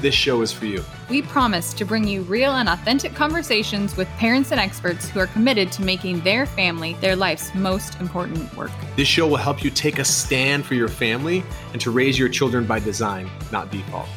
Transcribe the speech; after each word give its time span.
this 0.00 0.14
show 0.14 0.42
is 0.42 0.52
for 0.52 0.66
you. 0.66 0.84
We 1.08 1.22
promise 1.22 1.72
to 1.74 1.84
bring 1.84 2.06
you 2.06 2.22
real 2.22 2.52
and 2.52 2.68
authentic 2.68 3.14
conversations 3.14 3.96
with 3.96 4.08
parents 4.10 4.50
and 4.52 4.60
experts 4.60 5.08
who 5.08 5.20
are 5.20 5.26
committed 5.26 5.70
to 5.72 5.82
making 5.82 6.20
their 6.20 6.46
family 6.46 6.94
their 7.00 7.16
life's 7.16 7.54
most 7.54 8.00
important 8.00 8.56
work. 8.56 8.70
This 8.96 9.08
show 9.08 9.26
will 9.26 9.36
help 9.36 9.62
you 9.64 9.70
take 9.70 9.98
a 9.98 10.04
stand 10.04 10.64
for 10.64 10.74
your 10.74 10.88
family 10.88 11.42
and 11.72 11.80
to 11.80 11.90
raise 11.90 12.18
your 12.18 12.28
children 12.28 12.66
by 12.66 12.78
design, 12.78 13.30
not 13.52 13.70
default. 13.70 14.08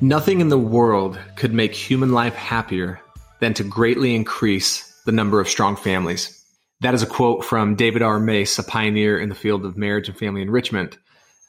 Nothing 0.00 0.40
in 0.40 0.48
the 0.48 0.58
world 0.58 1.18
could 1.36 1.52
make 1.52 1.74
human 1.74 2.12
life 2.12 2.34
happier 2.34 3.00
than 3.40 3.54
to 3.54 3.64
greatly 3.64 4.14
increase 4.14 5.02
the 5.04 5.12
number 5.12 5.40
of 5.40 5.48
strong 5.48 5.76
families. 5.76 6.42
That 6.80 6.94
is 6.94 7.02
a 7.02 7.06
quote 7.06 7.44
from 7.44 7.74
David 7.74 8.00
R. 8.00 8.18
Mace, 8.18 8.58
a 8.58 8.62
pioneer 8.62 9.18
in 9.18 9.28
the 9.28 9.34
field 9.34 9.66
of 9.66 9.76
marriage 9.76 10.08
and 10.08 10.16
family 10.16 10.40
enrichment, 10.40 10.96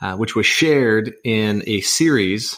uh, 0.01 0.17
which 0.17 0.35
was 0.35 0.45
shared 0.45 1.13
in 1.23 1.63
a 1.67 1.79
series 1.81 2.57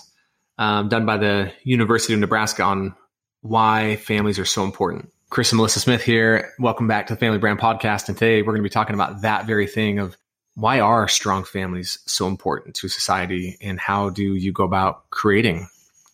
um, 0.58 0.90
done 0.90 1.06
by 1.06 1.18
the 1.18 1.52
University 1.64 2.14
of 2.14 2.20
Nebraska 2.20 2.64
on 2.64 2.96
why 3.42 3.98
families 3.98 4.40
are 4.40 4.46
so 4.46 4.64
important. 4.64 5.12
Chris 5.30 5.52
and 5.52 5.58
Melissa 5.58 5.80
Smith 5.80 6.04
here. 6.04 6.54
Welcome 6.60 6.88
back 6.88 7.08
to 7.08 7.16
the 7.16 7.20
Family 7.20 7.40
Brand 7.40 7.60
Podcast. 7.60 8.08
And 8.08 8.18
today 8.18 8.42
we're 8.42 8.54
going 8.54 8.58
to 8.58 8.64
be 8.64 8.70
talking 8.70 8.94
about 8.94 9.22
that 9.22 9.48
very 9.48 9.68
thing 9.68 10.00
of 10.00 10.16
why 10.56 10.80
are 10.80 11.08
strong 11.08 11.44
families 11.44 11.98
so 12.06 12.28
important 12.28 12.76
to 12.76 12.88
society 12.88 13.58
and 13.62 13.80
how 13.80 14.10
do 14.10 14.36
you 14.36 14.52
go 14.52 14.64
about 14.64 15.10
creating 15.10 15.68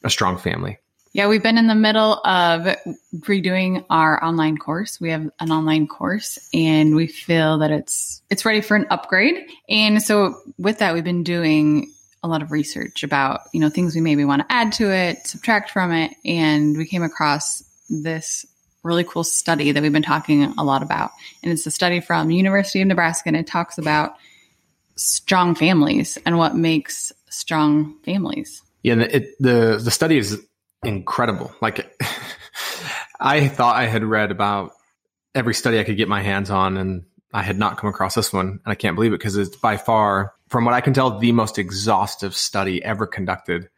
a 0.04 0.10
strong 0.10 0.38
family? 0.38 0.78
Yeah, 1.12 1.28
we've 1.28 1.44
been 1.44 1.58
in 1.58 1.68
the 1.68 1.76
middle 1.76 2.14
of 2.24 2.78
redoing 3.18 3.84
our 3.90 4.24
online 4.24 4.58
course. 4.58 5.02
We 5.02 5.10
have 5.10 5.30
an 5.40 5.52
online 5.52 5.88
course 5.88 6.38
and 6.54 6.96
we 6.96 7.08
feel 7.08 7.58
that 7.58 7.72
it's 7.72 8.22
it's 8.30 8.46
ready 8.46 8.62
for 8.62 8.78
an 8.78 8.86
upgrade. 8.90 9.50
And 9.68 10.02
so 10.02 10.40
with 10.58 10.80
that 10.80 10.94
we've 10.94 11.04
been 11.04 11.24
doing 11.24 11.92
a 12.24 12.28
lot 12.28 12.42
of 12.42 12.52
research 12.52 13.04
about, 13.04 13.42
you 13.54 13.60
know, 13.60 13.70
things 13.70 13.96
we 13.96 14.02
maybe 14.02 14.26
want 14.26 14.42
to 14.42 14.52
add 14.52 14.72
to 14.74 14.92
it, 14.92 15.26
subtract 15.26 15.72
from 15.72 15.92
it, 15.92 16.16
and 16.26 16.78
we 16.78 16.86
came 16.86 17.04
across 17.04 17.64
this 17.90 18.46
really 18.84 19.04
cool 19.04 19.24
study 19.24 19.72
that 19.72 19.84
we've 19.84 19.94
been 19.94 20.02
talking 20.02 20.44
a 20.58 20.64
lot 20.64 20.82
about. 20.82 21.12
And 21.44 21.52
it's 21.52 21.66
a 21.66 21.72
study 21.72 22.00
from 22.00 22.32
University 22.32 22.82
of 22.82 22.88
Nebraska 22.88 23.30
and 23.30 23.36
it 23.36 23.48
talks 23.48 23.78
about 23.78 24.16
strong 24.96 25.56
families 25.56 26.18
and 26.26 26.38
what 26.38 26.56
makes 26.56 27.12
strong 27.30 27.98
families. 28.04 28.62
Yeah, 28.84 28.96
the, 28.96 29.16
it, 29.16 29.36
the 29.40 29.82
the 29.84 29.92
study 29.92 30.18
is 30.18 30.42
incredible. 30.84 31.54
Like 31.62 31.94
I 33.20 33.48
thought 33.48 33.76
I 33.76 33.88
had 33.88 34.04
read 34.04 34.32
about 34.32 34.72
every 35.36 35.54
study 35.54 35.80
I 35.80 35.84
could 35.84 35.98
get 35.98 36.08
my 36.08 36.22
hands 36.22 36.50
on 36.50 36.78
and 36.78 37.04
I 37.34 37.44
had 37.44 37.60
not 37.60 37.78
come 37.78 37.90
across 37.90 38.16
this 38.16 38.34
one 38.34 38.48
and 38.48 38.62
I 38.66 38.76
can't 38.76 38.96
believe 38.96 39.14
it 39.14 39.20
because 39.20 39.38
it's 39.38 39.56
by 39.56 39.78
far 39.78 40.34
from 40.50 40.66
what 40.66 40.74
I 40.74 40.82
can 40.82 40.94
tell, 40.94 41.20
the 41.20 41.32
most 41.32 41.58
exhaustive 41.58 42.36
study 42.36 42.84
ever 42.84 43.06
conducted 43.06 43.70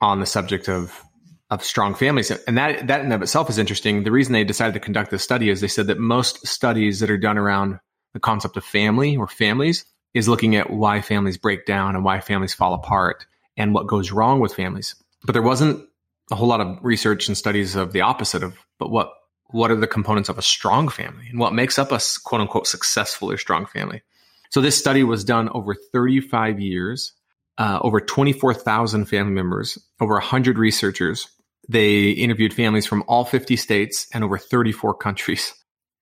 on 0.00 0.20
the 0.20 0.26
subject 0.26 0.68
of 0.68 1.02
of 1.50 1.62
strong 1.62 1.94
families. 1.94 2.30
And 2.30 2.56
that 2.56 2.86
that 2.86 3.04
in 3.04 3.12
of 3.12 3.20
itself 3.20 3.50
is 3.50 3.58
interesting. 3.58 4.04
The 4.04 4.10
reason 4.10 4.32
they 4.32 4.42
decided 4.42 4.72
to 4.72 4.80
conduct 4.80 5.10
this 5.10 5.22
study 5.22 5.50
is 5.50 5.60
they 5.60 5.68
said 5.68 5.86
that 5.88 5.98
most 5.98 6.46
studies 6.46 7.00
that 7.00 7.10
are 7.10 7.18
done 7.18 7.36
around 7.36 7.78
the 8.14 8.20
concept 8.20 8.56
of 8.56 8.64
family 8.64 9.16
or 9.16 9.28
families 9.28 9.84
is 10.14 10.28
looking 10.28 10.56
at 10.56 10.70
why 10.70 11.02
families 11.02 11.36
break 11.36 11.66
down 11.66 11.94
and 11.94 12.04
why 12.04 12.20
families 12.20 12.54
fall 12.54 12.72
apart 12.72 13.26
and 13.56 13.74
what 13.74 13.86
goes 13.86 14.10
wrong 14.10 14.40
with 14.40 14.54
families. 14.54 14.94
But 15.24 15.34
there 15.34 15.42
wasn't 15.42 15.86
a 16.30 16.34
whole 16.34 16.48
lot 16.48 16.60
of 16.60 16.78
research 16.82 17.28
and 17.28 17.36
studies 17.36 17.76
of 17.76 17.92
the 17.92 18.00
opposite 18.00 18.42
of 18.42 18.56
but 18.78 18.90
what 18.90 19.12
what 19.52 19.70
are 19.70 19.76
the 19.76 19.86
components 19.86 20.28
of 20.28 20.38
a 20.38 20.42
strong 20.42 20.88
family 20.88 21.26
and 21.28 21.38
what 21.38 21.54
makes 21.54 21.78
up 21.78 21.92
a 21.92 22.00
quote 22.24 22.40
unquote 22.40 22.66
successful 22.66 23.30
or 23.30 23.38
strong 23.38 23.66
family. 23.66 24.02
So 24.50 24.60
this 24.60 24.76
study 24.76 25.04
was 25.04 25.24
done 25.24 25.48
over 25.50 25.74
35 25.74 26.60
years, 26.60 27.12
uh, 27.58 27.78
over 27.82 28.00
24,000 28.00 29.06
family 29.06 29.32
members, 29.32 29.78
over 30.00 30.14
100 30.14 30.58
researchers. 30.58 31.28
They 31.68 32.10
interviewed 32.10 32.52
families 32.52 32.86
from 32.86 33.04
all 33.06 33.24
50 33.24 33.56
states 33.56 34.06
and 34.12 34.24
over 34.24 34.36
34 34.36 34.94
countries. 34.94 35.54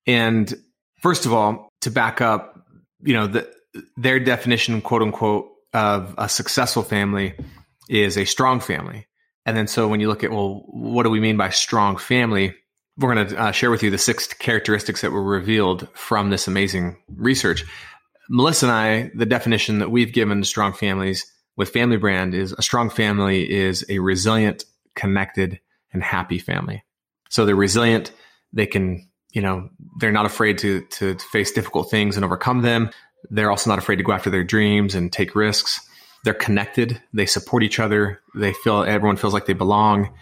And 0.06 0.52
first 1.00 1.26
of 1.26 1.32
all, 1.32 1.68
to 1.82 1.90
back 1.90 2.20
up, 2.20 2.66
you 3.02 3.14
know, 3.14 3.26
the, 3.26 3.48
their 3.96 4.18
definition, 4.18 4.80
quote 4.80 5.02
unquote, 5.02 5.48
of 5.72 6.14
a 6.18 6.28
successful 6.28 6.82
family 6.82 7.34
is 7.88 8.16
a 8.16 8.24
strong 8.24 8.60
family. 8.60 9.06
And 9.46 9.56
then 9.56 9.66
so 9.66 9.88
when 9.88 10.00
you 10.00 10.08
look 10.08 10.24
at, 10.24 10.30
well, 10.30 10.64
what 10.66 11.04
do 11.04 11.10
we 11.10 11.20
mean 11.20 11.36
by 11.36 11.50
strong 11.50 11.96
family? 11.96 12.54
We're 13.00 13.14
going 13.14 13.28
to 13.28 13.40
uh, 13.40 13.52
share 13.52 13.70
with 13.70 13.82
you 13.82 13.90
the 13.90 13.98
six 13.98 14.26
characteristics 14.26 15.00
that 15.00 15.10
were 15.10 15.22
revealed 15.22 15.88
from 15.94 16.28
this 16.28 16.46
amazing 16.46 16.98
research. 17.16 17.64
Melissa 18.28 18.66
and 18.66 18.72
I, 18.72 19.10
the 19.14 19.26
definition 19.26 19.78
that 19.78 19.90
we've 19.90 20.12
given 20.12 20.44
strong 20.44 20.74
families 20.74 21.24
with 21.56 21.70
Family 21.70 21.96
Brand 21.96 22.34
is 22.34 22.52
a 22.52 22.62
strong 22.62 22.90
family 22.90 23.50
is 23.50 23.84
a 23.88 24.00
resilient, 24.00 24.64
connected, 24.94 25.60
and 25.92 26.02
happy 26.02 26.38
family. 26.38 26.84
So 27.30 27.46
they're 27.46 27.56
resilient. 27.56 28.12
They 28.52 28.66
can, 28.66 29.08
you 29.32 29.40
know, 29.40 29.70
they're 29.98 30.12
not 30.12 30.26
afraid 30.26 30.58
to, 30.58 30.82
to 30.82 31.16
face 31.18 31.52
difficult 31.52 31.90
things 31.90 32.16
and 32.16 32.24
overcome 32.24 32.62
them. 32.62 32.90
They're 33.30 33.50
also 33.50 33.70
not 33.70 33.78
afraid 33.78 33.96
to 33.96 34.02
go 34.02 34.12
after 34.12 34.30
their 34.30 34.44
dreams 34.44 34.94
and 34.94 35.12
take 35.12 35.34
risks. 35.34 35.80
They're 36.24 36.34
connected. 36.34 37.00
They 37.14 37.26
support 37.26 37.62
each 37.62 37.80
other. 37.80 38.20
They 38.34 38.52
feel 38.52 38.82
everyone 38.82 39.16
feels 39.16 39.32
like 39.32 39.46
they 39.46 39.54
belong 39.54 40.12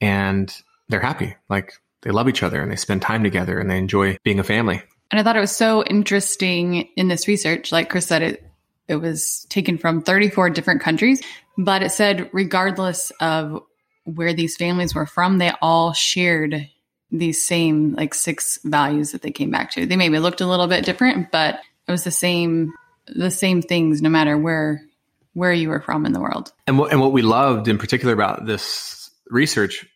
and 0.00 0.54
they're 0.88 1.00
happy. 1.00 1.34
Like 1.48 1.72
they 2.02 2.10
love 2.10 2.28
each 2.28 2.42
other 2.42 2.60
and 2.60 2.70
they 2.70 2.76
spend 2.76 3.02
time 3.02 3.22
together 3.22 3.58
and 3.58 3.70
they 3.70 3.78
enjoy 3.78 4.16
being 4.22 4.38
a 4.38 4.44
family. 4.44 4.82
And 5.10 5.20
I 5.20 5.22
thought 5.22 5.36
it 5.36 5.40
was 5.40 5.54
so 5.54 5.84
interesting 5.84 6.88
in 6.96 7.08
this 7.08 7.28
research. 7.28 7.72
Like 7.72 7.90
Chris 7.90 8.06
said, 8.06 8.22
it 8.22 8.42
it 8.88 8.96
was 8.96 9.46
taken 9.48 9.78
from 9.78 10.00
34 10.02 10.50
different 10.50 10.80
countries, 10.80 11.20
but 11.58 11.82
it 11.82 11.90
said 11.90 12.30
regardless 12.32 13.10
of 13.20 13.62
where 14.04 14.32
these 14.32 14.56
families 14.56 14.94
were 14.94 15.06
from, 15.06 15.38
they 15.38 15.50
all 15.60 15.92
shared 15.92 16.68
these 17.10 17.44
same 17.44 17.94
like 17.94 18.14
six 18.14 18.58
values 18.64 19.12
that 19.12 19.22
they 19.22 19.30
came 19.30 19.50
back 19.50 19.72
to. 19.72 19.86
They 19.86 19.96
maybe 19.96 20.18
looked 20.18 20.40
a 20.40 20.46
little 20.46 20.66
bit 20.66 20.84
different, 20.84 21.30
but 21.30 21.60
it 21.86 21.90
was 21.90 22.04
the 22.04 22.10
same 22.10 22.72
the 23.08 23.30
same 23.30 23.62
things 23.62 24.02
no 24.02 24.08
matter 24.08 24.36
where 24.36 24.82
where 25.34 25.52
you 25.52 25.68
were 25.68 25.80
from 25.80 26.06
in 26.06 26.12
the 26.12 26.20
world. 26.20 26.52
And 26.66 26.78
what 26.78 26.92
and 26.92 27.00
what 27.00 27.12
we 27.12 27.22
loved 27.22 27.68
in 27.68 27.78
particular 27.78 28.14
about 28.14 28.46
this 28.46 29.10
research, 29.28 29.86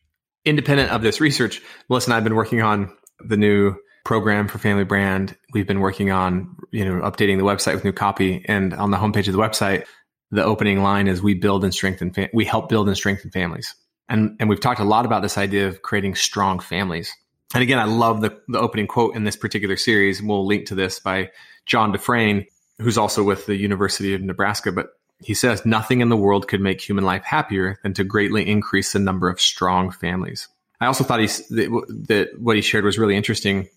independent 0.45 0.91
of 0.91 1.03
this 1.03 1.21
research, 1.21 1.61
Melissa 1.89 2.09
and 2.09 2.15
I 2.15 2.17
have 2.17 2.25
been 2.25 2.35
working 2.35 2.63
on 2.63 2.97
the 3.21 3.37
new 3.37 3.75
program 4.05 4.49
for 4.49 4.59
Family 4.59 4.85
Brand. 4.85 5.37
We've 5.53 5.67
been 5.67 5.81
working 5.81 6.11
on, 6.11 6.57
you 6.71 6.85
know, 6.85 7.01
updating 7.03 7.37
the 7.37 7.45
website 7.45 7.75
with 7.75 7.85
new 7.85 7.93
copy. 7.93 8.45
And 8.49 8.73
on 8.75 8.91
the 8.91 8.97
homepage 8.97 9.29
of 9.29 9.33
the 9.35 9.39
website, 9.39 9.85
the 10.31 10.45
opening 10.45 10.83
line 10.83 11.09
is 11.09 11.23
we 11.23 11.35
build 11.35 11.65
and 11.65 11.75
strengthen, 11.75 12.13
fa- 12.13 12.31
we 12.33 12.45
help 12.45 12.69
build 12.69 12.89
and 12.89 12.97
strengthen 12.97 13.31
families. 13.31 13.75
And, 14.09 14.37
and 14.41 14.49
we've 14.49 14.61
talked 14.61 14.81
a 14.81 14.85
lot 14.85 15.05
about 15.05 15.23
this 15.23 15.37
idea 15.37 15.69
of 15.69 15.83
creating 15.83 16.15
strong 16.15 16.61
families. 16.61 17.15
And 17.53 17.63
again, 17.63 17.79
I 17.79 17.85
love 17.85 18.21
the, 18.21 18.41
the 18.49 18.59
opening 18.59 18.87
quote 18.87 19.17
in 19.17 19.25
this 19.25 19.37
particular 19.37 19.77
series. 19.77 20.23
We'll 20.23 20.47
link 20.47 20.67
to 20.67 20.75
this 20.75 21.01
by 21.01 21.31
John 21.67 21.93
DeFrain, 21.93 22.47
who's 22.79 22.97
also 22.97 23.23
with 23.23 23.47
the 23.47 23.57
University 23.57 24.15
of 24.15 24.23
Nebraska. 24.23 24.73
But 24.73 24.89
he 25.21 25.35
says, 25.35 25.67
nothing 25.67 26.01
in 26.01 26.09
the 26.09 26.17
world 26.17 26.49
could 26.49 26.61
make 26.61 26.81
human 26.81 27.05
life 27.05 27.25
happier 27.25 27.79
than 27.83 27.95
to 27.95 28.05
greatly 28.05 28.49
increase 28.49 28.93
the 28.93 28.99
number 28.99 29.29
of 29.29 29.41
strong 29.41 29.91
families. 29.91 30.49
I 30.81 30.87
also 30.87 31.05
thought 31.05 31.21
he, 31.21 31.27
that, 31.27 32.05
that 32.09 32.41
what 32.41 32.57
he 32.57 32.63
shared 32.63 32.85
was 32.85 32.99
really 32.99 33.17
interesting 33.17 33.69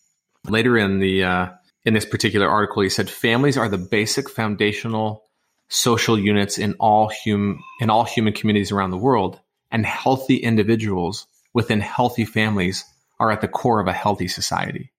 Later 0.47 0.77
in 0.77 0.99
the 0.99 1.23
uh, 1.23 1.49
in 1.85 1.93
this 1.93 2.05
particular 2.05 2.47
article, 2.47 2.83
he 2.83 2.89
said 2.89 3.09
families 3.09 3.57
are 3.57 3.69
the 3.69 3.77
basic 3.77 4.29
foundational 4.29 5.23
social 5.69 6.19
units 6.19 6.57
in 6.57 6.73
all 6.79 7.11
hum 7.25 7.63
in 7.79 7.89
all 7.89 8.03
human 8.03 8.33
communities 8.33 8.71
around 8.71 8.91
the 8.91 8.97
world, 8.97 9.39
and 9.71 9.85
healthy 9.85 10.35
individuals 10.35 11.27
within 11.53 11.79
healthy 11.79 12.25
families 12.25 12.83
are 13.19 13.31
at 13.31 13.41
the 13.41 13.47
core 13.47 13.79
of 13.79 13.87
a 13.87 13.93
healthy 13.93 14.27
society. 14.27 14.91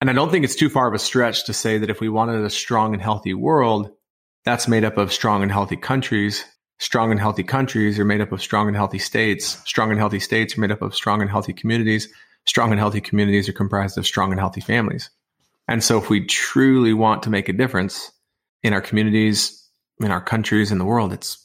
And 0.00 0.10
I 0.10 0.12
don't 0.12 0.30
think 0.30 0.44
it's 0.44 0.56
too 0.56 0.70
far 0.70 0.88
of 0.88 0.94
a 0.94 0.98
stretch 0.98 1.44
to 1.44 1.52
say 1.52 1.78
that 1.78 1.90
if 1.90 2.00
we 2.00 2.08
wanted 2.08 2.42
a 2.42 2.50
strong 2.50 2.94
and 2.94 3.02
healthy 3.02 3.34
world, 3.34 3.90
that's 4.44 4.68
made 4.68 4.84
up 4.84 4.96
of 4.96 5.12
strong 5.12 5.42
and 5.42 5.52
healthy 5.52 5.76
countries. 5.76 6.44
Strong 6.78 7.10
and 7.10 7.20
healthy 7.20 7.42
countries 7.42 7.98
are 7.98 8.04
made 8.04 8.20
up 8.20 8.32
of 8.32 8.40
strong 8.40 8.66
and 8.66 8.76
healthy 8.76 8.98
states. 8.98 9.60
Strong 9.66 9.90
and 9.90 9.98
healthy 9.98 10.20
states 10.20 10.56
are 10.56 10.60
made 10.60 10.72
up 10.72 10.82
of 10.82 10.94
strong 10.94 11.20
and 11.20 11.30
healthy 11.30 11.52
communities 11.52 12.08
strong 12.46 12.70
and 12.70 12.80
healthy 12.80 13.00
communities 13.00 13.48
are 13.48 13.52
comprised 13.52 13.98
of 13.98 14.06
strong 14.06 14.30
and 14.30 14.40
healthy 14.40 14.60
families. 14.60 15.10
And 15.68 15.82
so 15.84 15.98
if 15.98 16.10
we 16.10 16.26
truly 16.26 16.92
want 16.92 17.22
to 17.24 17.30
make 17.30 17.48
a 17.48 17.52
difference 17.52 18.10
in 18.62 18.72
our 18.72 18.80
communities, 18.80 19.68
in 20.00 20.10
our 20.10 20.20
countries, 20.20 20.72
in 20.72 20.78
the 20.78 20.84
world, 20.84 21.12
it's 21.12 21.38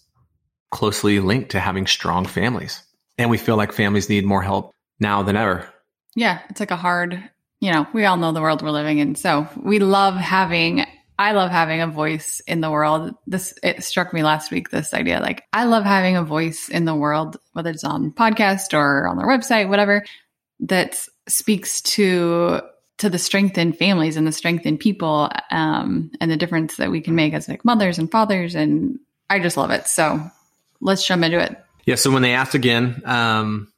closely 0.72 1.20
linked 1.20 1.52
to 1.52 1.60
having 1.60 1.86
strong 1.86 2.26
families. 2.26 2.82
And 3.18 3.30
we 3.30 3.38
feel 3.38 3.56
like 3.56 3.72
families 3.72 4.10
need 4.10 4.26
more 4.26 4.42
help 4.42 4.72
now 5.00 5.24
than 5.24 5.36
ever. 5.36 5.70
Yeah, 6.16 6.40
it's 6.50 6.60
like 6.60 6.72
a 6.72 6.76
hard, 6.76 7.30
you 7.60 7.72
know, 7.72 7.88
we 7.94 8.06
all 8.06 8.18
know 8.18 8.32
the 8.32 8.42
world 8.42 8.62
we're 8.62 8.72
living 8.72 8.98
in. 8.98 9.16
So 9.16 9.48
we 9.62 9.80
love 9.80 10.16
having 10.16 10.86
I 11.18 11.32
love 11.32 11.52
having 11.52 11.82
a 11.82 11.88
voice 11.88 12.42
in 12.48 12.62
the 12.62 12.70
world. 12.70 13.16
This 13.28 13.54
it 13.64 13.84
struck 13.84 14.14
me 14.14 14.24
last 14.24 14.52
week 14.52 14.70
this 14.70 14.94
idea 14.94 15.20
like 15.20 15.44
I 15.54 15.66
love 15.66 15.84
having 15.84 16.18
a 16.18 16.24
voice 16.24 16.70
in 16.70 16.86
the 16.86 16.96
world 16.96 17.38
whether 17.54 17.70
it's 17.70 17.84
on 17.84 18.12
podcast 18.12 18.74
or 18.74 19.08
on 19.08 19.18
their 19.18 19.28
website 19.28 19.70
whatever 19.70 20.04
that 20.62 20.98
speaks 21.28 21.82
to 21.82 22.62
to 22.98 23.10
the 23.10 23.20
strength 23.20 23.58
in 23.58 23.74
families 23.74 24.16
and 24.16 24.26
the 24.26 24.32
strength 24.32 24.66
in 24.66 24.78
people 24.78 25.30
um, 25.52 26.12
and 26.22 26.32
the 26.32 26.38
difference 26.38 26.78
that 26.78 26.92
we 26.92 27.02
can 27.02 27.16
make 27.16 27.34
as 27.34 27.48
like 27.50 27.66
mothers 27.66 28.00
and 28.00 28.10
fathers 28.10 28.56
and 28.56 29.00
I 29.30 29.40
just 29.40 29.58
love 29.58 29.72
it. 29.72 29.88
So 29.88 30.20
let's 30.80 31.06
jump 31.06 31.24
into 31.24 31.40
it. 31.40 31.58
Yeah. 31.86 31.96
So 31.96 32.12
when 32.12 32.22
they 32.22 32.34
asked 32.34 32.56
again 32.56 33.02
um, 33.06 33.72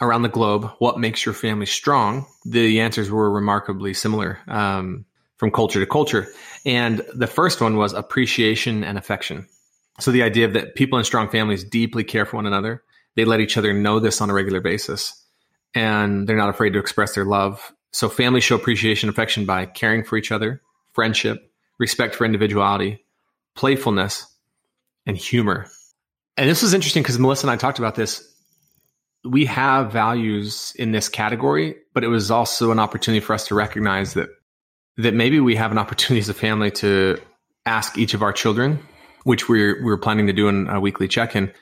around 0.00 0.22
the 0.22 0.28
globe, 0.28 0.70
what 0.78 0.98
makes 0.98 1.24
your 1.24 1.34
family 1.34 1.66
strong? 1.66 2.26
The 2.44 2.80
answers 2.80 3.10
were 3.10 3.30
remarkably 3.30 3.92
similar 3.94 4.38
um, 4.48 5.04
from 5.36 5.50
culture 5.50 5.80
to 5.80 5.86
culture. 5.86 6.28
And 6.64 7.02
the 7.14 7.26
first 7.26 7.60
one 7.60 7.76
was 7.76 7.92
appreciation 7.92 8.84
and 8.84 8.96
affection. 8.96 9.46
So 10.00 10.10
the 10.10 10.22
idea 10.22 10.46
of 10.46 10.54
that 10.54 10.74
people 10.74 10.98
in 10.98 11.04
strong 11.04 11.28
families 11.28 11.64
deeply 11.64 12.04
care 12.04 12.26
for 12.26 12.36
one 12.36 12.46
another. 12.46 12.82
They 13.16 13.24
let 13.24 13.40
each 13.40 13.56
other 13.56 13.72
know 13.72 14.00
this 14.00 14.20
on 14.20 14.30
a 14.30 14.34
regular 14.34 14.60
basis 14.60 15.24
and 15.74 16.26
they're 16.26 16.36
not 16.36 16.48
afraid 16.48 16.72
to 16.72 16.78
express 16.78 17.14
their 17.14 17.24
love. 17.24 17.72
So 17.92 18.08
families 18.08 18.44
show 18.44 18.56
appreciation 18.56 19.08
and 19.08 19.14
affection 19.14 19.46
by 19.46 19.66
caring 19.66 20.04
for 20.04 20.16
each 20.16 20.32
other, 20.32 20.62
friendship, 20.92 21.52
respect 21.78 22.14
for 22.14 22.24
individuality, 22.24 23.04
playfulness, 23.54 24.26
and 25.06 25.16
humor. 25.16 25.66
And 26.36 26.48
this 26.48 26.62
was 26.62 26.74
interesting 26.74 27.02
because 27.02 27.18
Melissa 27.18 27.46
and 27.46 27.52
I 27.52 27.56
talked 27.56 27.78
about 27.78 27.94
this. 27.94 28.28
We 29.24 29.46
have 29.46 29.92
values 29.92 30.74
in 30.76 30.92
this 30.92 31.08
category, 31.08 31.76
but 31.92 32.04
it 32.04 32.08
was 32.08 32.30
also 32.30 32.70
an 32.70 32.78
opportunity 32.78 33.24
for 33.24 33.32
us 33.32 33.46
to 33.48 33.54
recognize 33.54 34.14
that 34.14 34.28
that 34.96 35.14
maybe 35.14 35.40
we 35.40 35.56
have 35.56 35.72
an 35.72 35.78
opportunity 35.78 36.20
as 36.20 36.28
a 36.28 36.34
family 36.34 36.70
to 36.70 37.18
ask 37.66 37.98
each 37.98 38.14
of 38.14 38.22
our 38.22 38.32
children, 38.32 38.78
which 39.24 39.48
we're 39.48 39.82
we're 39.84 39.98
planning 39.98 40.26
to 40.26 40.32
do 40.32 40.48
in 40.48 40.68
a 40.68 40.80
weekly 40.80 41.08
check-in, 41.08 41.52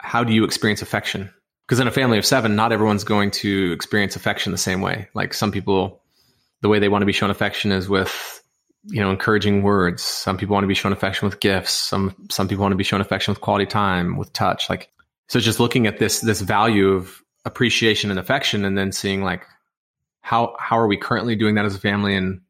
how 0.00 0.24
do 0.24 0.32
you 0.32 0.44
experience 0.44 0.82
affection? 0.82 1.32
Because 1.66 1.80
in 1.80 1.86
a 1.86 1.92
family 1.92 2.18
of 2.18 2.24
seven, 2.24 2.56
not 2.56 2.72
everyone's 2.72 3.04
going 3.04 3.30
to 3.30 3.72
experience 3.72 4.16
affection 4.16 4.52
the 4.52 4.58
same 4.58 4.80
way. 4.80 5.08
Like 5.14 5.34
some 5.34 5.52
people, 5.52 6.02
the 6.62 6.68
way 6.68 6.78
they 6.78 6.88
want 6.88 7.02
to 7.02 7.06
be 7.06 7.12
shown 7.12 7.30
affection 7.30 7.72
is 7.72 7.88
with 7.88 8.42
you 8.84 9.00
know 9.00 9.10
encouraging 9.10 9.62
words 9.62 10.02
some 10.02 10.36
people 10.36 10.54
want 10.54 10.62
to 10.62 10.68
be 10.68 10.74
shown 10.74 10.92
affection 10.92 11.26
with 11.26 11.40
gifts 11.40 11.72
some 11.72 12.14
some 12.30 12.48
people 12.48 12.62
want 12.62 12.72
to 12.72 12.76
be 12.76 12.84
shown 12.84 13.00
affection 13.00 13.32
with 13.32 13.40
quality 13.40 13.66
time 13.66 14.16
with 14.16 14.32
touch 14.32 14.70
like 14.70 14.88
so 15.28 15.40
just 15.40 15.60
looking 15.60 15.86
at 15.86 15.98
this 15.98 16.20
this 16.20 16.40
value 16.40 16.90
of 16.90 17.20
appreciation 17.44 18.10
and 18.10 18.20
affection 18.20 18.64
and 18.64 18.78
then 18.78 18.92
seeing 18.92 19.22
like 19.22 19.44
how 20.20 20.54
how 20.58 20.78
are 20.78 20.86
we 20.86 20.96
currently 20.96 21.34
doing 21.34 21.56
that 21.56 21.64
as 21.64 21.74
a 21.74 21.80
family 21.80 22.14
and 22.14 22.40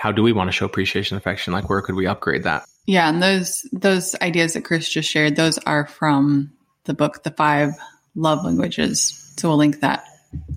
how 0.00 0.10
do 0.10 0.22
we 0.22 0.32
want 0.32 0.48
to 0.48 0.52
show 0.52 0.64
appreciation 0.64 1.14
and 1.14 1.22
affection? 1.22 1.52
Like 1.52 1.68
where 1.68 1.82
could 1.82 1.94
we 1.94 2.06
upgrade 2.06 2.44
that? 2.44 2.64
Yeah 2.86 3.08
and 3.08 3.22
those 3.22 3.66
those 3.72 4.16
ideas 4.22 4.54
that 4.54 4.64
chris 4.64 4.88
just 4.88 5.08
shared 5.08 5.36
those 5.36 5.58
are 5.58 5.86
from 5.86 6.50
the 6.84 6.94
book 6.94 7.22
the 7.22 7.30
five 7.30 7.72
love 8.14 8.44
languages. 8.44 9.34
So 9.36 9.48
we'll 9.48 9.58
link 9.58 9.80
that 9.80 10.04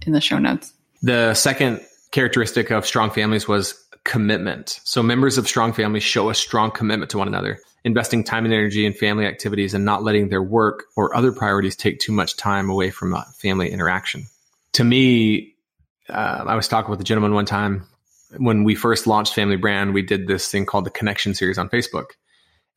in 0.05 0.13
the 0.13 0.21
show 0.21 0.39
notes. 0.39 0.73
The 1.01 1.33
second 1.33 1.81
characteristic 2.11 2.71
of 2.71 2.85
strong 2.85 3.11
families 3.11 3.47
was 3.47 3.75
commitment. 4.03 4.79
So 4.83 5.03
members 5.03 5.37
of 5.37 5.47
strong 5.47 5.73
families 5.73 6.03
show 6.03 6.29
a 6.29 6.35
strong 6.35 6.71
commitment 6.71 7.11
to 7.11 7.17
one 7.17 7.27
another, 7.27 7.59
investing 7.83 8.23
time 8.23 8.45
and 8.45 8.53
energy 8.53 8.85
in 8.85 8.93
family 8.93 9.25
activities 9.25 9.73
and 9.73 9.85
not 9.85 10.03
letting 10.03 10.29
their 10.29 10.43
work 10.43 10.85
or 10.95 11.15
other 11.15 11.31
priorities 11.31 11.75
take 11.75 11.99
too 11.99 12.11
much 12.11 12.35
time 12.35 12.69
away 12.69 12.89
from 12.89 13.15
family 13.37 13.69
interaction. 13.69 14.25
To 14.73 14.83
me, 14.83 15.55
uh, 16.09 16.45
I 16.47 16.55
was 16.55 16.67
talking 16.67 16.91
with 16.91 16.99
a 16.99 17.05
gentleman 17.05 17.33
one 17.33 17.45
time 17.45 17.87
when 18.37 18.63
we 18.63 18.75
first 18.75 19.07
launched 19.07 19.33
Family 19.33 19.57
Brand. 19.57 19.93
We 19.93 20.01
did 20.01 20.27
this 20.27 20.49
thing 20.49 20.65
called 20.65 20.85
the 20.85 20.91
Connection 20.91 21.33
Series 21.33 21.57
on 21.57 21.69
Facebook, 21.69 22.11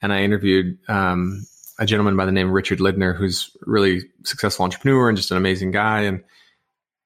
and 0.03 0.13
I 0.13 0.23
interviewed 0.23 0.79
um, 0.89 1.47
a 1.79 1.87
gentleman 1.87 2.17
by 2.17 2.27
the 2.27 2.33
name 2.33 2.49
of 2.49 2.53
Richard 2.53 2.79
Lidner, 2.79 3.17
who's 3.17 3.51
really 3.63 4.03
successful 4.25 4.65
entrepreneur 4.65 5.09
and 5.09 5.17
just 5.17 5.31
an 5.31 5.37
amazing 5.37 5.71
guy. 5.71 6.03
And 6.03 6.23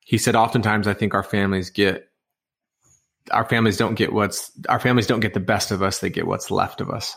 he 0.00 0.18
said, 0.18 0.36
oftentimes 0.36 0.86
I 0.86 0.94
think 0.94 1.14
our 1.14 1.22
families 1.22 1.70
get 1.70 2.10
our 3.30 3.44
families 3.44 3.76
don't 3.76 3.94
get 3.94 4.12
what's 4.12 4.50
our 4.68 4.80
families 4.80 5.06
don't 5.06 5.20
get 5.20 5.34
the 5.34 5.40
best 5.40 5.70
of 5.70 5.82
us 5.82 5.98
they 5.98 6.10
get 6.10 6.26
what's 6.26 6.50
left 6.50 6.80
of 6.80 6.90
us 6.90 7.16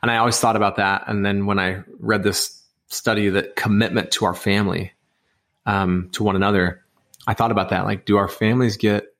and 0.00 0.10
i 0.10 0.16
always 0.16 0.38
thought 0.38 0.56
about 0.56 0.76
that 0.76 1.04
and 1.06 1.24
then 1.24 1.46
when 1.46 1.58
i 1.58 1.82
read 1.98 2.22
this 2.22 2.62
study 2.88 3.28
that 3.28 3.56
commitment 3.56 4.10
to 4.10 4.24
our 4.24 4.34
family 4.34 4.92
um, 5.66 6.08
to 6.12 6.22
one 6.22 6.36
another 6.36 6.84
i 7.26 7.34
thought 7.34 7.50
about 7.50 7.70
that 7.70 7.84
like 7.84 8.04
do 8.04 8.16
our 8.16 8.28
families 8.28 8.76
get 8.76 9.11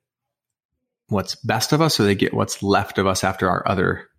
what's 1.13 1.35
best 1.35 1.71
of 1.71 1.81
us 1.81 1.99
or 1.99 2.03
they 2.03 2.15
get 2.15 2.33
what's 2.33 2.61
left 2.61 2.97
of 2.97 3.07
us 3.07 3.23
after 3.23 3.49
our 3.49 3.67
other 3.67 4.09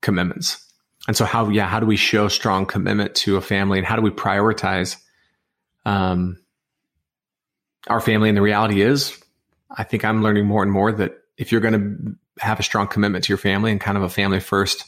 commitments. 0.00 0.64
And 1.08 1.16
so 1.16 1.24
how 1.24 1.48
yeah 1.48 1.66
how 1.66 1.80
do 1.80 1.86
we 1.86 1.96
show 1.96 2.28
strong 2.28 2.66
commitment 2.66 3.14
to 3.16 3.36
a 3.36 3.40
family 3.40 3.78
and 3.78 3.86
how 3.86 3.96
do 3.96 4.02
we 4.02 4.10
prioritize 4.10 4.96
um, 5.84 6.38
our 7.88 8.00
family? 8.00 8.28
And 8.28 8.38
the 8.38 8.42
reality 8.42 8.82
is 8.82 9.18
I 9.76 9.84
think 9.84 10.04
I'm 10.04 10.22
learning 10.22 10.46
more 10.46 10.62
and 10.62 10.70
more 10.70 10.92
that 10.92 11.18
if 11.36 11.50
you're 11.50 11.60
going 11.60 11.74
to 11.74 12.16
have 12.38 12.60
a 12.60 12.62
strong 12.62 12.86
commitment 12.86 13.24
to 13.24 13.28
your 13.30 13.38
family 13.38 13.70
and 13.70 13.80
kind 13.80 13.96
of 13.96 14.02
a 14.02 14.08
family 14.08 14.40
first 14.40 14.84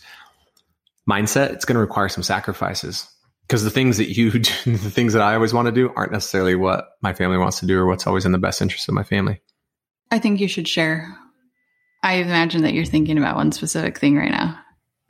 mindset, 1.09 1.51
it's 1.53 1.65
going 1.65 1.75
to 1.75 1.81
require 1.81 2.09
some 2.09 2.23
sacrifices. 2.23 3.09
Because 3.47 3.63
the 3.63 3.71
things 3.71 3.99
that 3.99 4.17
you, 4.17 4.31
do, 4.31 4.41
the 4.65 4.91
things 4.91 5.13
that 5.13 5.23
I 5.23 5.35
always 5.35 5.53
want 5.53 5.67
to 5.67 5.73
do 5.73 5.93
aren't 5.95 6.13
necessarily 6.13 6.55
what 6.55 6.89
my 7.03 7.13
family 7.13 7.39
wants 7.39 7.61
to 7.61 7.67
do 7.67 7.79
or 7.79 7.87
what's 7.87 8.07
always 8.07 8.25
in 8.25 8.33
the 8.33 8.39
best 8.39 8.63
interest 8.63 8.89
of 8.89 8.95
my 8.95 9.03
family. 9.03 9.41
I 10.15 10.19
think 10.21 10.41
you 10.41 10.49
should 10.49 10.69
share. 10.69 11.17
I 12.03 12.15
imagine 12.15 12.63
that 12.63 12.73
you're 12.73 12.85
thinking 12.85 13.19
about 13.19 13.37
one 13.37 13.51
specific 13.51 13.99
thing 13.99 14.17
right 14.17 14.31
now. 14.31 14.59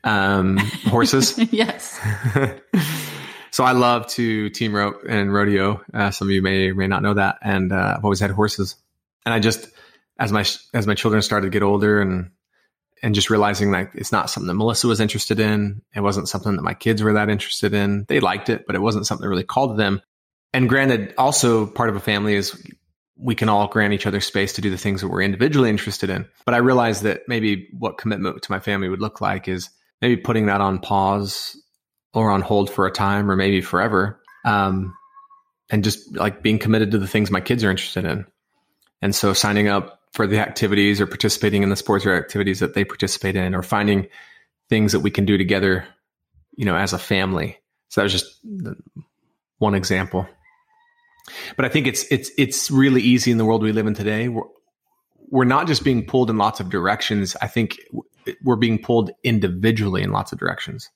Um, 0.02 0.56
horses. 0.86 1.38
yes. 1.52 2.00
so 3.50 3.64
I 3.64 3.72
love 3.72 4.06
to 4.08 4.48
team 4.50 4.74
rope 4.74 5.02
and 5.08 5.32
rodeo. 5.32 5.82
Uh, 5.92 6.10
some 6.10 6.28
of 6.28 6.32
you 6.32 6.40
may 6.40 6.72
may 6.72 6.86
not 6.86 7.02
know 7.02 7.14
that, 7.14 7.36
and 7.42 7.72
uh, 7.72 7.94
I've 7.96 8.04
always 8.04 8.20
had 8.20 8.30
horses 8.30 8.76
and 9.24 9.34
I 9.34 9.40
just 9.40 9.68
as 10.18 10.32
my 10.32 10.44
as 10.72 10.86
my 10.86 10.94
children 10.94 11.22
started 11.22 11.46
to 11.46 11.50
get 11.50 11.62
older 11.62 12.00
and 12.00 12.30
and 13.02 13.14
just 13.14 13.28
realizing 13.28 13.70
like 13.70 13.90
it's 13.94 14.12
not 14.12 14.30
something 14.30 14.48
that 14.48 14.54
Melissa 14.54 14.86
was 14.86 15.00
interested 15.00 15.40
in. 15.40 15.82
It 15.94 16.00
wasn't 16.00 16.28
something 16.28 16.56
that 16.56 16.62
my 16.62 16.74
kids 16.74 17.02
were 17.02 17.12
that 17.14 17.28
interested 17.28 17.74
in. 17.74 18.06
They 18.08 18.20
liked 18.20 18.48
it, 18.48 18.66
but 18.66 18.74
it 18.74 18.80
wasn't 18.80 19.06
something 19.06 19.24
that 19.24 19.28
really 19.28 19.42
called 19.44 19.72
to 19.72 19.76
them. 19.76 20.00
And 20.54 20.68
granted, 20.68 21.14
also 21.18 21.66
part 21.66 21.90
of 21.90 21.96
a 21.96 22.00
family 22.00 22.34
is 22.34 22.56
we 23.24 23.34
can 23.34 23.48
all 23.48 23.66
grant 23.68 23.94
each 23.94 24.06
other 24.06 24.20
space 24.20 24.52
to 24.52 24.60
do 24.60 24.68
the 24.68 24.76
things 24.76 25.00
that 25.00 25.08
we're 25.08 25.22
individually 25.22 25.70
interested 25.70 26.10
in. 26.10 26.28
But 26.44 26.54
I 26.54 26.58
realized 26.58 27.04
that 27.04 27.22
maybe 27.26 27.68
what 27.72 27.96
commitment 27.96 28.42
to 28.42 28.52
my 28.52 28.60
family 28.60 28.90
would 28.90 29.00
look 29.00 29.22
like 29.22 29.48
is 29.48 29.70
maybe 30.02 30.18
putting 30.18 30.46
that 30.46 30.60
on 30.60 30.78
pause 30.78 31.56
or 32.12 32.30
on 32.30 32.42
hold 32.42 32.68
for 32.68 32.86
a 32.86 32.90
time 32.90 33.30
or 33.30 33.34
maybe 33.34 33.62
forever. 33.62 34.20
Um, 34.44 34.94
and 35.70 35.82
just 35.82 36.14
like 36.14 36.42
being 36.42 36.58
committed 36.58 36.90
to 36.90 36.98
the 36.98 37.06
things 37.06 37.30
my 37.30 37.40
kids 37.40 37.64
are 37.64 37.70
interested 37.70 38.04
in. 38.04 38.26
And 39.00 39.14
so 39.14 39.32
signing 39.32 39.68
up 39.68 40.00
for 40.12 40.26
the 40.26 40.38
activities 40.38 41.00
or 41.00 41.06
participating 41.06 41.62
in 41.62 41.70
the 41.70 41.76
sports 41.76 42.04
or 42.04 42.14
activities 42.14 42.60
that 42.60 42.74
they 42.74 42.84
participate 42.84 43.36
in 43.36 43.54
or 43.54 43.62
finding 43.62 44.06
things 44.68 44.92
that 44.92 45.00
we 45.00 45.10
can 45.10 45.24
do 45.24 45.38
together, 45.38 45.86
you 46.56 46.66
know, 46.66 46.76
as 46.76 46.92
a 46.92 46.98
family. 46.98 47.58
So 47.88 48.02
that 48.02 48.04
was 48.04 48.12
just 48.12 48.38
one 49.56 49.74
example. 49.74 50.28
But 51.56 51.64
I 51.64 51.68
think 51.68 51.86
it's 51.86 52.04
it's 52.10 52.30
it's 52.36 52.70
really 52.70 53.00
easy 53.00 53.30
in 53.30 53.38
the 53.38 53.44
world 53.44 53.62
we 53.62 53.72
live 53.72 53.86
in 53.86 53.94
today. 53.94 54.28
We're, 54.28 54.42
we're 55.30 55.44
not 55.44 55.66
just 55.66 55.84
being 55.84 56.06
pulled 56.06 56.30
in 56.30 56.38
lots 56.38 56.60
of 56.60 56.70
directions. 56.70 57.36
I 57.40 57.48
think 57.48 57.80
we're 58.42 58.56
being 58.56 58.78
pulled 58.78 59.10
individually 59.22 60.02
in 60.02 60.12
lots 60.12 60.32
of 60.32 60.38
directions. 60.38 60.90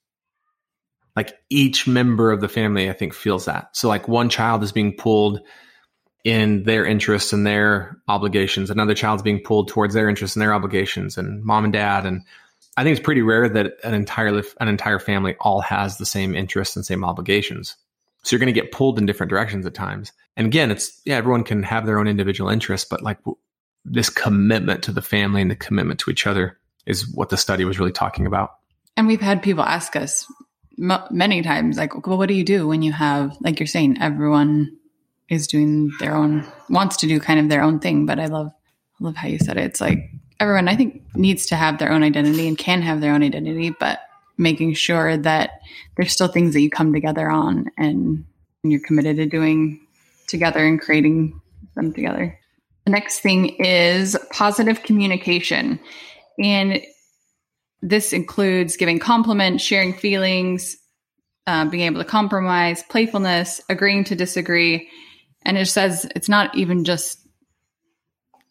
Like 1.17 1.35
each 1.51 1.87
member 1.87 2.31
of 2.31 2.41
the 2.41 2.49
family, 2.49 2.89
I 2.89 2.93
think, 2.93 3.15
feels 3.15 3.47
that. 3.47 3.77
So, 3.77 3.89
like 3.89 4.07
one 4.07 4.29
child 4.29 4.63
is 4.63 4.71
being 4.71 4.95
pulled 4.97 5.41
in 6.25 6.65
their 6.65 6.85
interests 6.85 7.33
and 7.33 7.47
their 7.47 7.97
obligations. 8.07 8.71
Another 8.71 8.95
child's 8.95 9.23
being 9.23 9.43
pulled 9.43 9.69
towards 9.69 9.95
their 9.95 10.09
interests 10.09 10.37
and 10.37 10.43
their 10.43 10.55
obligations, 10.55 11.17
and 11.17 11.43
mom 11.43 11.65
and 11.65 11.73
dad. 11.73 12.07
And 12.07 12.23
I 12.77 12.85
think 12.85 12.97
it's 12.97 13.05
pretty 13.05 13.23
rare 13.23 13.49
that 13.49 13.73
an 13.83 13.95
entire 13.95 14.43
an 14.61 14.69
entire 14.69 14.99
family 14.99 15.37
all 15.41 15.61
has 15.63 15.99
the 15.99 16.07
same 16.07 16.35
interests 16.35 16.77
and 16.77 16.85
same 16.85 17.05
obligations. 17.05 17.77
So 18.23 18.35
you're 18.35 18.41
going 18.41 18.53
to 18.53 18.61
get 18.61 18.73
pulled 18.73 18.99
in 18.99 19.07
different 19.07 19.31
directions 19.31 19.65
at 19.65 19.75
times. 19.75 20.13
And 20.37 20.47
again, 20.47 20.71
it's 20.71 21.01
yeah, 21.05 21.17
everyone 21.17 21.45
can 21.45 21.63
have 21.63 21.87
their 21.87 21.99
own 21.99 22.09
individual 22.09 22.51
interests, 22.51 22.87
but 22.89 23.03
like 23.03 23.19
this 23.85 24.11
commitment 24.11 24.83
to 24.85 24.93
the 24.93 25.03
family 25.03 25.41
and 25.41 25.51
the 25.51 25.57
commitment 25.57 26.01
to 26.01 26.11
each 26.11 26.27
other 26.27 26.59
is 26.87 27.09
what 27.15 27.31
the 27.31 27.37
study 27.37 27.65
was 27.65 27.79
really 27.79 27.93
talking 27.93 28.27
about. 28.27 28.51
And 28.97 29.07
we've 29.07 29.21
had 29.21 29.43
people 29.43 29.63
ask 29.63 29.95
us 29.95 30.31
m- 30.81 31.03
many 31.11 31.43
times, 31.43 31.77
like, 31.77 32.07
well, 32.07 32.19
what 32.19 32.29
do 32.29 32.35
you 32.35 32.45
do 32.45 32.67
when 32.67 32.83
you 32.83 32.93
have, 32.93 33.37
like 33.41 33.61
you're 33.61 33.67
saying, 33.67 33.99
everyone 34.01 34.79
is 35.29 35.47
doing 35.47 35.93
their 36.01 36.15
own 36.15 36.47
wants 36.69 36.97
to 36.99 37.07
do 37.07 37.21
kind 37.21 37.39
of 37.39 37.49
their 37.49 37.63
own 37.63 37.79
thing 37.79 38.07
but 38.07 38.19
i 38.19 38.27
love 38.27 38.53
I 39.01 39.05
love 39.05 39.17
how 39.17 39.29
you 39.29 39.39
said 39.39 39.57
it 39.57 39.65
it's 39.65 39.81
like 39.81 40.11
everyone 40.41 40.69
i 40.69 40.77
think 40.77 41.03
needs 41.15 41.47
to 41.47 41.57
have 41.57 41.79
their 41.79 41.93
own 41.93 42.03
identity 42.03 42.49
and 42.49 42.57
can 42.57 42.83
have 42.83 43.01
their 43.01 43.13
own 43.13 43.23
identity 43.23 43.71
but 43.71 44.01
making 44.39 44.75
sure 44.75 45.17
that 45.17 45.51
there's 45.97 46.13
still 46.13 46.29
things 46.29 46.55
that 46.55 46.61
you 46.61 46.71
come 46.71 46.93
together 46.93 47.29
on 47.29 47.67
and, 47.77 48.25
and 48.63 48.73
you're 48.73 48.81
committed 48.81 49.17
to 49.17 49.27
doing 49.27 49.85
together 50.29 50.65
and 50.65 50.81
creating 50.81 51.41
them 51.75 51.93
together 51.93 52.39
The 52.85 52.91
next 52.91 53.21
thing 53.21 53.57
is 53.57 54.17
positive 54.31 54.83
communication. 54.83 55.81
And 56.43 56.81
this 57.83 58.13
includes 58.13 58.77
giving 58.77 58.99
compliments, 58.99 59.63
sharing 59.63 59.93
feelings, 59.93 60.77
uh, 61.47 61.65
being 61.65 61.85
able 61.85 62.03
to 62.03 62.09
compromise, 62.09 62.83
playfulness, 62.83 63.61
agreeing 63.69 64.05
to 64.05 64.15
disagree. 64.15 64.89
And 65.45 65.57
it 65.57 65.67
says 65.67 66.07
it's 66.15 66.29
not 66.29 66.55
even 66.55 66.85
just, 66.85 67.19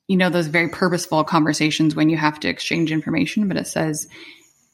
you 0.08 0.18
know, 0.18 0.30
those 0.30 0.48
very 0.48 0.70
purposeful 0.70 1.24
conversations 1.24 1.96
when 1.96 2.10
you 2.10 2.18
have 2.18 2.40
to 2.40 2.50
exchange 2.50 2.92
information, 2.92 3.48
but 3.48 3.58
it 3.58 3.68
says 3.68 4.08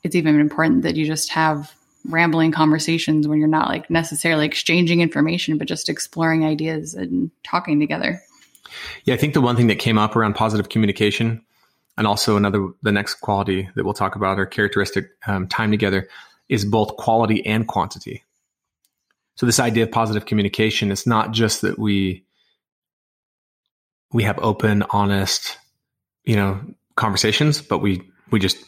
it's 0.03 0.15
even 0.15 0.39
important 0.39 0.83
that 0.83 0.95
you 0.95 1.05
just 1.05 1.29
have 1.29 1.73
rambling 2.05 2.51
conversations 2.51 3.27
when 3.27 3.39
you're 3.39 3.47
not 3.47 3.69
like 3.69 3.89
necessarily 3.89 4.45
exchanging 4.45 4.99
information, 5.01 5.57
but 5.57 5.67
just 5.67 5.89
exploring 5.89 6.45
ideas 6.45 6.93
and 6.93 7.31
talking 7.43 7.79
together. 7.79 8.21
Yeah, 9.05 9.13
I 9.13 9.17
think 9.17 9.33
the 9.33 9.41
one 9.41 9.55
thing 9.55 9.67
that 9.67 9.79
came 9.79 9.97
up 9.97 10.15
around 10.15 10.33
positive 10.35 10.69
communication, 10.69 11.41
and 11.97 12.07
also 12.07 12.35
another, 12.35 12.69
the 12.81 12.91
next 12.91 13.15
quality 13.15 13.69
that 13.75 13.83
we'll 13.83 13.93
talk 13.93 14.15
about 14.15 14.39
or 14.39 14.45
characteristic 14.45 15.11
um, 15.27 15.47
time 15.47 15.71
together 15.71 16.07
is 16.49 16.65
both 16.65 16.97
quality 16.97 17.45
and 17.45 17.67
quantity. 17.67 18.23
So 19.35 19.45
this 19.45 19.59
idea 19.59 19.83
of 19.83 19.91
positive 19.91 20.25
communication 20.25 20.91
it's 20.91 21.07
not 21.07 21.31
just 21.31 21.61
that 21.61 21.79
we 21.79 22.23
we 24.11 24.23
have 24.23 24.37
open, 24.39 24.83
honest, 24.91 25.57
you 26.23 26.35
know, 26.35 26.61
conversations, 26.95 27.61
but 27.61 27.79
we 27.79 28.03
we 28.29 28.39
just 28.39 28.63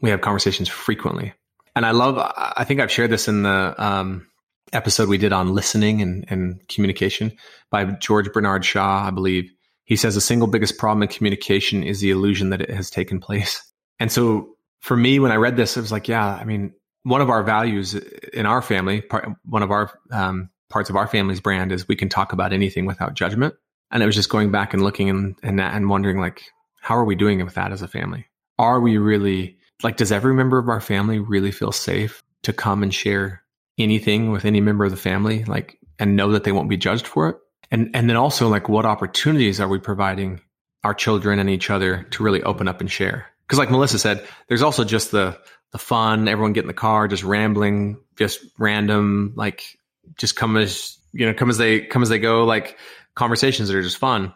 we 0.00 0.10
have 0.10 0.20
conversations 0.20 0.68
frequently. 0.68 1.32
And 1.74 1.84
I 1.84 1.90
love 1.90 2.16
I 2.18 2.64
think 2.64 2.80
I've 2.80 2.90
shared 2.90 3.10
this 3.10 3.28
in 3.28 3.42
the 3.42 3.74
um, 3.78 4.26
episode 4.72 5.08
we 5.08 5.18
did 5.18 5.32
on 5.32 5.54
listening 5.54 6.02
and, 6.02 6.24
and 6.28 6.66
communication 6.68 7.32
by 7.70 7.84
George 7.84 8.32
Bernard 8.32 8.64
Shaw, 8.64 9.06
I 9.06 9.10
believe. 9.10 9.50
He 9.84 9.96
says 9.96 10.14
the 10.14 10.20
single 10.20 10.48
biggest 10.48 10.78
problem 10.78 11.02
in 11.02 11.08
communication 11.08 11.82
is 11.82 12.00
the 12.00 12.10
illusion 12.10 12.50
that 12.50 12.60
it 12.60 12.70
has 12.70 12.90
taken 12.90 13.20
place. 13.20 13.62
And 13.98 14.12
so 14.12 14.56
for 14.82 14.94
me, 14.94 15.18
when 15.20 15.32
I 15.32 15.36
read 15.36 15.56
this, 15.56 15.78
it 15.78 15.80
was 15.80 15.90
like, 15.90 16.06
yeah, 16.06 16.22
I 16.22 16.44
mean, 16.44 16.74
one 17.04 17.22
of 17.22 17.30
our 17.30 17.42
values 17.42 17.94
in 17.94 18.44
our 18.44 18.60
family, 18.60 19.00
part, 19.00 19.26
one 19.42 19.62
of 19.62 19.70
our 19.70 19.90
um, 20.12 20.50
parts 20.68 20.90
of 20.90 20.96
our 20.96 21.06
family's 21.06 21.40
brand 21.40 21.72
is 21.72 21.88
we 21.88 21.96
can 21.96 22.10
talk 22.10 22.34
about 22.34 22.52
anything 22.52 22.84
without 22.84 23.14
judgment. 23.14 23.54
And 23.90 24.02
it 24.02 24.06
was 24.06 24.14
just 24.14 24.28
going 24.28 24.50
back 24.50 24.74
and 24.74 24.82
looking 24.82 25.08
and, 25.08 25.34
and, 25.42 25.58
and 25.60 25.88
wondering 25.88 26.20
like, 26.20 26.42
how 26.82 26.94
are 26.94 27.06
we 27.06 27.14
doing 27.14 27.42
with 27.42 27.54
that 27.54 27.72
as 27.72 27.80
a 27.80 27.88
family? 27.88 28.26
Are 28.58 28.80
we 28.80 28.98
really 28.98 29.56
like, 29.82 29.96
does 29.96 30.12
every 30.12 30.34
member 30.34 30.58
of 30.58 30.68
our 30.68 30.80
family 30.80 31.18
really 31.18 31.50
feel 31.50 31.72
safe 31.72 32.22
to 32.42 32.52
come 32.52 32.82
and 32.82 32.94
share 32.94 33.42
anything 33.78 34.30
with 34.30 34.44
any 34.44 34.60
member 34.60 34.84
of 34.84 34.90
the 34.90 34.96
family? 34.96 35.44
Like, 35.44 35.78
and 35.98 36.16
know 36.16 36.32
that 36.32 36.44
they 36.44 36.52
won't 36.52 36.68
be 36.68 36.76
judged 36.76 37.06
for 37.06 37.28
it? 37.28 37.36
And, 37.70 37.90
and 37.94 38.08
then 38.08 38.16
also 38.16 38.48
like, 38.48 38.68
what 38.68 38.86
opportunities 38.86 39.60
are 39.60 39.68
we 39.68 39.78
providing 39.78 40.40
our 40.84 40.94
children 40.94 41.38
and 41.38 41.50
each 41.50 41.70
other 41.70 42.04
to 42.10 42.22
really 42.22 42.42
open 42.42 42.68
up 42.68 42.80
and 42.80 42.90
share? 42.90 43.26
Cause 43.48 43.58
like 43.58 43.70
Melissa 43.70 43.98
said, 43.98 44.26
there's 44.48 44.62
also 44.62 44.84
just 44.84 45.10
the, 45.10 45.38
the 45.72 45.78
fun, 45.78 46.28
everyone 46.28 46.52
get 46.52 46.64
in 46.64 46.68
the 46.68 46.74
car, 46.74 47.08
just 47.08 47.22
rambling, 47.22 47.98
just 48.16 48.40
random, 48.58 49.32
like 49.36 49.78
just 50.16 50.36
come 50.36 50.56
as 50.56 50.98
you 51.12 51.26
know, 51.26 51.34
come 51.34 51.50
as 51.50 51.58
they 51.58 51.80
come 51.80 52.02
as 52.02 52.08
they 52.08 52.18
go, 52.18 52.44
like 52.44 52.78
conversations 53.14 53.68
that 53.68 53.76
are 53.76 53.82
just 53.82 53.98
fun. 53.98 54.32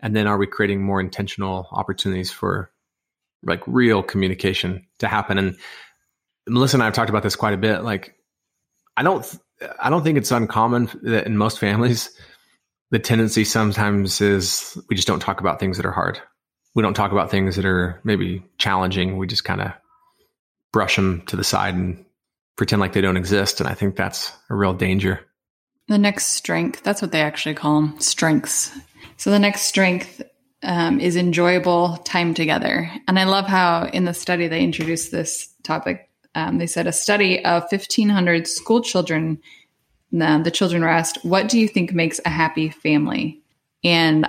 And 0.00 0.16
then 0.16 0.26
are 0.26 0.38
we 0.38 0.46
creating 0.46 0.82
more 0.82 1.00
intentional 1.00 1.68
opportunities 1.70 2.30
for 2.30 2.70
like 3.44 3.62
real 3.66 4.02
communication 4.02 4.86
to 4.98 5.08
happen? 5.08 5.38
And 5.38 5.56
Melissa 6.46 6.76
and 6.76 6.82
I 6.82 6.86
have 6.86 6.94
talked 6.94 7.10
about 7.10 7.22
this 7.22 7.36
quite 7.36 7.54
a 7.54 7.58
bit. 7.58 7.82
Like, 7.82 8.14
I 8.96 9.02
don't, 9.02 9.26
I 9.80 9.90
don't 9.90 10.02
think 10.02 10.18
it's 10.18 10.30
uncommon 10.30 10.90
that 11.02 11.26
in 11.26 11.36
most 11.36 11.58
families, 11.58 12.10
the 12.90 12.98
tendency 12.98 13.44
sometimes 13.44 14.20
is 14.20 14.78
we 14.88 14.96
just 14.96 15.08
don't 15.08 15.20
talk 15.20 15.40
about 15.40 15.58
things 15.58 15.76
that 15.78 15.86
are 15.86 15.92
hard. 15.92 16.20
We 16.74 16.82
don't 16.82 16.94
talk 16.94 17.12
about 17.12 17.30
things 17.30 17.56
that 17.56 17.64
are 17.64 18.00
maybe 18.04 18.44
challenging. 18.58 19.16
We 19.16 19.26
just 19.26 19.44
kind 19.44 19.60
of 19.60 19.72
brush 20.72 20.96
them 20.96 21.22
to 21.26 21.36
the 21.36 21.44
side 21.44 21.74
and 21.74 22.04
pretend 22.56 22.80
like 22.80 22.92
they 22.92 23.00
don't 23.00 23.16
exist. 23.16 23.60
And 23.60 23.68
I 23.68 23.74
think 23.74 23.96
that's 23.96 24.32
a 24.50 24.54
real 24.54 24.74
danger. 24.74 25.20
The 25.88 25.98
next 25.98 26.26
strength, 26.28 26.82
that's 26.82 27.02
what 27.02 27.12
they 27.12 27.20
actually 27.20 27.54
call 27.54 27.80
them 27.80 28.00
strengths. 28.00 28.76
So 29.16 29.30
the 29.30 29.38
next 29.38 29.62
strength 29.62 30.22
um, 30.64 31.00
is 31.00 31.16
enjoyable 31.16 31.96
time 31.98 32.34
together. 32.34 32.90
And 33.06 33.18
I 33.18 33.24
love 33.24 33.46
how 33.46 33.84
in 33.92 34.04
the 34.04 34.14
study 34.14 34.48
they 34.48 34.62
introduced 34.62 35.12
this 35.12 35.48
topic. 35.62 36.08
Um, 36.34 36.58
they 36.58 36.66
said 36.66 36.86
a 36.86 36.92
study 36.92 37.44
of 37.44 37.62
1,500 37.70 38.48
school 38.48 38.82
children, 38.82 39.38
the, 40.10 40.40
the 40.42 40.50
children 40.50 40.82
were 40.82 40.88
asked, 40.88 41.18
What 41.24 41.48
do 41.48 41.58
you 41.58 41.68
think 41.68 41.92
makes 41.92 42.20
a 42.24 42.30
happy 42.30 42.70
family? 42.70 43.40
And 43.84 44.26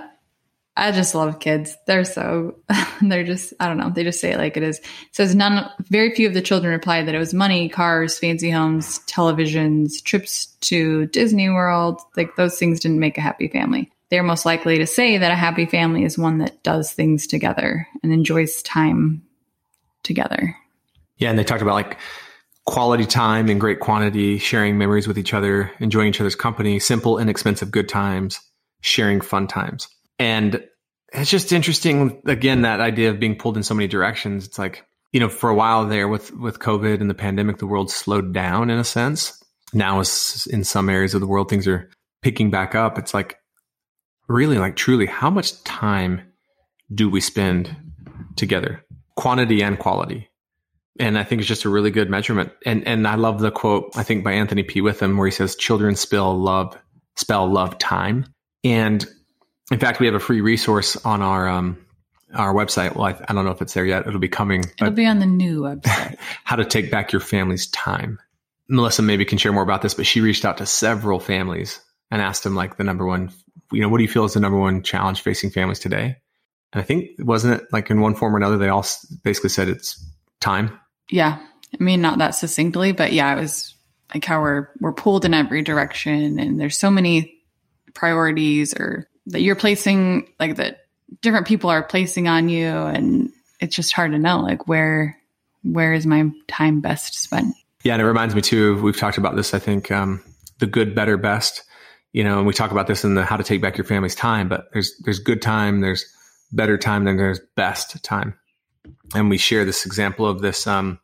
I 0.78 0.92
just 0.92 1.16
love 1.16 1.40
kids. 1.40 1.76
They're 1.88 2.04
so, 2.04 2.56
they're 3.02 3.24
just, 3.24 3.54
I 3.60 3.68
don't 3.68 3.78
know. 3.78 3.90
They 3.90 4.04
just 4.04 4.20
say 4.20 4.34
it 4.34 4.38
like 4.38 4.58
it 4.58 4.64
is. 4.64 4.80
It 4.80 4.86
says 5.14 5.34
none, 5.34 5.70
very 5.90 6.14
few 6.14 6.28
of 6.28 6.34
the 6.34 6.42
children 6.42 6.74
replied 6.74 7.08
that 7.08 7.16
it 7.16 7.20
was 7.20 7.34
money, 7.34 7.70
cars, 7.70 8.20
fancy 8.20 8.52
homes, 8.52 9.00
televisions, 9.08 10.04
trips 10.04 10.48
to 10.62 11.06
Disney 11.08 11.50
World. 11.50 12.02
Like 12.18 12.36
those 12.36 12.60
things 12.60 12.82
didn't 12.82 13.00
make 13.00 13.18
a 13.18 13.22
happy 13.22 13.48
family. 13.48 13.90
They're 14.16 14.24
most 14.24 14.46
likely 14.46 14.78
to 14.78 14.88
say 14.88 15.18
that 15.18 15.32
a 15.34 15.36
happy 15.36 15.66
family 15.66 16.06
is 16.06 16.18
one 16.18 16.38
that 16.38 16.64
does 16.64 16.90
things 16.90 17.28
together 17.28 17.86
and 18.02 18.14
enjoys 18.14 18.64
time 18.64 19.24
together. 20.04 20.56
Yeah. 21.18 21.32
And 21.32 21.38
they 21.38 21.44
talked 21.44 21.62
about 21.62 21.74
like 21.74 21.98
quality 22.66 23.06
time 23.06 23.50
in 23.50 23.60
great 23.60 23.82
quantity, 23.82 24.38
sharing 24.38 24.78
memories 24.78 25.06
with 25.06 25.18
each 25.18 25.34
other, 25.34 25.70
enjoying 25.82 26.08
each 26.08 26.22
other's 26.22 26.38
company, 26.38 26.80
simple, 26.80 27.18
inexpensive, 27.20 27.72
good 27.72 27.90
times, 27.90 28.40
sharing 28.80 29.20
fun 29.20 29.48
times. 29.48 29.90
And 30.18 30.64
it's 31.12 31.30
just 31.30 31.52
interesting, 31.52 32.22
again, 32.26 32.62
that 32.62 32.80
idea 32.80 33.10
of 33.10 33.20
being 33.20 33.36
pulled 33.36 33.58
in 33.58 33.64
so 33.64 33.74
many 33.74 33.90
directions. 33.90 34.46
It's 34.48 34.58
like, 34.58 34.86
you 35.12 35.20
know, 35.20 35.28
for 35.28 35.50
a 35.50 35.56
while 35.56 35.88
there 35.88 36.08
with, 36.08 36.34
with 36.34 36.60
COVID 36.60 37.02
and 37.02 37.10
the 37.10 37.16
pandemic, 37.16 37.58
the 37.58 37.68
world 37.68 37.92
slowed 37.92 38.34
down 38.34 38.70
in 38.70 38.80
a 38.80 38.86
sense. 38.86 39.44
Now, 39.74 40.00
in 40.00 40.64
some 40.64 40.88
areas 40.88 41.16
of 41.16 41.20
the 41.20 41.28
world, 41.28 41.50
things 41.50 41.68
are 41.68 41.90
picking 42.22 42.50
back 42.50 42.76
up. 42.76 42.98
It's 42.98 43.14
like, 43.14 43.40
really, 44.28 44.58
like, 44.58 44.76
truly, 44.76 45.06
how 45.06 45.30
much 45.30 45.64
time 45.64 46.22
do 46.94 47.10
we 47.10 47.22
spend 47.22 47.76
together? 48.36 48.84
Quantity 49.16 49.64
and 49.64 49.80
quality. 49.80 50.30
And 51.00 51.18
I 51.18 51.24
think 51.24 51.42
it's 51.42 51.48
just 51.48 51.66
a 51.66 51.70
really 51.70 51.92
good 51.92 52.10
measurement. 52.10 52.52
And 52.66 52.88
and 52.88 53.08
I 53.08 53.16
love 53.16 53.40
the 53.40 53.52
quote, 53.52 53.92
I 53.96 54.04
think 54.04 54.24
by 54.24 54.32
Anthony 54.32 54.64
P. 54.64 54.82
Witham, 54.82 55.18
where 55.18 55.28
he 55.28 55.32
says, 55.32 55.56
Children 55.56 55.96
spell 55.96 56.38
love, 56.38 56.78
spell 57.16 57.48
love 57.48 57.78
time. 57.78 58.26
And 58.64 59.06
in 59.72 59.80
fact, 59.80 60.00
we 60.00 60.06
have 60.06 60.16
a 60.16 60.20
free 60.20 60.42
resource 60.42 60.96
on 61.06 61.22
our 61.22 61.50
um, 61.50 61.86
our 62.34 62.54
website. 62.54 62.96
Well, 62.96 63.06
I, 63.06 63.26
I, 63.28 63.34
don't 63.34 63.46
know 63.46 63.52
if 63.52 63.62
it's 63.62 63.74
there 63.74 63.86
yet. 63.86 64.08
It'll 64.08 64.20
be 64.20 64.30
coming. 64.30 64.64
It'll 64.80 64.92
be 64.92 65.06
on 65.06 65.20
the 65.20 65.26
new 65.26 65.62
website. 65.62 66.18
how 66.44 66.56
to 66.56 66.66
take 66.66 66.92
back 66.92 67.12
your 67.12 67.22
family's 67.22 67.68
time. 67.68 68.20
Melissa 68.68 69.02
maybe 69.02 69.26
can 69.26 69.38
share 69.38 69.54
more 69.54 69.64
about 69.64 69.82
this, 69.82 69.94
but 69.94 70.06
she 70.06 70.22
reached 70.22 70.46
out 70.46 70.58
to 70.58 70.66
several 70.66 71.20
families 71.20 71.80
and 72.12 72.22
asked 72.22 72.44
them 72.44 72.56
like 72.56 72.78
the 72.78 72.84
number 72.84 73.06
one, 73.06 73.32
you 73.72 73.82
know, 73.82 73.90
what 73.90 73.98
do 73.98 74.04
you 74.04 74.10
feel 74.10 74.26
is 74.26 74.34
the 74.34 74.40
number 74.40 74.58
one 74.58 74.84
challenge 74.84 75.22
facing 75.22 75.50
families 75.50 75.80
today? 75.80 76.18
And 76.74 76.82
I 76.82 76.84
think 76.84 77.10
wasn't 77.20 77.62
it 77.62 77.68
like 77.72 77.90
in 77.90 78.02
one 78.02 78.16
form 78.16 78.34
or 78.34 78.38
another, 78.38 78.58
they 78.58 78.70
all 78.70 78.86
basically 79.24 79.50
said 79.50 79.70
it's 79.70 80.04
time. 80.40 80.78
Yeah, 81.10 81.40
I 81.80 81.84
mean 81.84 82.02
not 82.02 82.20
that 82.20 82.32
succinctly, 82.32 82.92
but 82.92 83.14
yeah, 83.14 83.36
it 83.36 83.40
was 83.40 83.74
like 84.14 84.26
how 84.26 84.42
we're 84.42 84.70
we're 84.80 84.94
pulled 84.94 85.26
in 85.26 85.34
every 85.34 85.62
direction, 85.62 86.40
and 86.40 86.60
there's 86.60 86.78
so 86.78 86.92
many 86.92 87.36
priorities 87.94 88.74
or 88.74 89.08
that 89.28 89.42
you're 89.42 89.56
placing 89.56 90.28
like 90.40 90.58
that 90.58 90.86
different 91.22 91.48
people 91.48 91.70
are 91.70 91.84
placing 91.84 92.28
on 92.28 92.50
you 92.50 92.68
and 92.68 93.32
it's 93.60 93.76
just 93.76 93.94
hard 93.94 94.12
to 94.12 94.20
know 94.20 94.40
like 94.40 94.68
where 94.68 95.18
where 95.64 95.94
is 95.94 96.06
my 96.06 96.30
time 96.48 96.82
best 96.82 97.16
spent 97.16 97.56
yeah 97.84 97.94
and 97.94 98.02
it 98.02 98.06
reminds 98.06 98.36
me 98.36 98.42
too 98.42 98.80
we've 98.82 98.98
talked 98.98 99.18
about 99.18 99.36
this 99.36 99.54
i 99.54 99.60
think 99.60 99.92
um, 99.92 100.22
the 100.60 100.68
good 100.68 100.94
better 100.94 101.18
best 101.18 101.64
you 102.16 102.24
know 102.24 102.38
and 102.38 102.48
we 102.48 102.54
talk 102.54 102.72
about 102.72 102.88
this 102.88 103.04
in 103.04 103.16
the 103.16 103.24
how 103.24 103.38
to 103.38 103.44
take 103.44 103.62
back 103.62 103.78
your 103.78 103.86
family's 103.86 104.16
time 104.16 104.48
but 104.48 104.70
there's 104.74 104.98
there's 105.04 105.20
good 105.20 105.42
time 105.42 105.82
there's 105.82 106.06
better 106.52 106.78
time 106.78 107.04
than 107.04 107.18
there's 107.18 107.40
best 107.56 108.04
time 108.04 108.34
and 109.14 109.30
we 109.30 109.38
share 109.38 109.66
this 109.66 109.86
example 109.86 110.26
of 110.26 110.42
this 110.42 110.68
um 110.68 111.00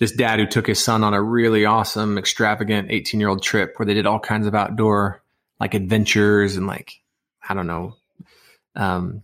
this 0.00 0.12
dad 0.12 0.38
who 0.38 0.46
took 0.46 0.66
his 0.66 0.82
son 0.82 1.04
on 1.04 1.14
a 1.14 1.22
really 1.22 1.64
awesome 1.64 2.18
extravagant 2.18 2.90
18 2.90 3.20
year 3.20 3.28
old 3.28 3.42
trip 3.42 3.74
where 3.76 3.86
they 3.86 3.94
did 3.94 4.06
all 4.06 4.18
kinds 4.18 4.46
of 4.46 4.54
outdoor 4.54 5.22
like 5.60 5.74
adventures 5.74 6.56
and 6.56 6.66
like 6.66 7.02
I 7.48 7.54
don't 7.54 7.66
know, 7.66 7.96
um, 8.76 9.22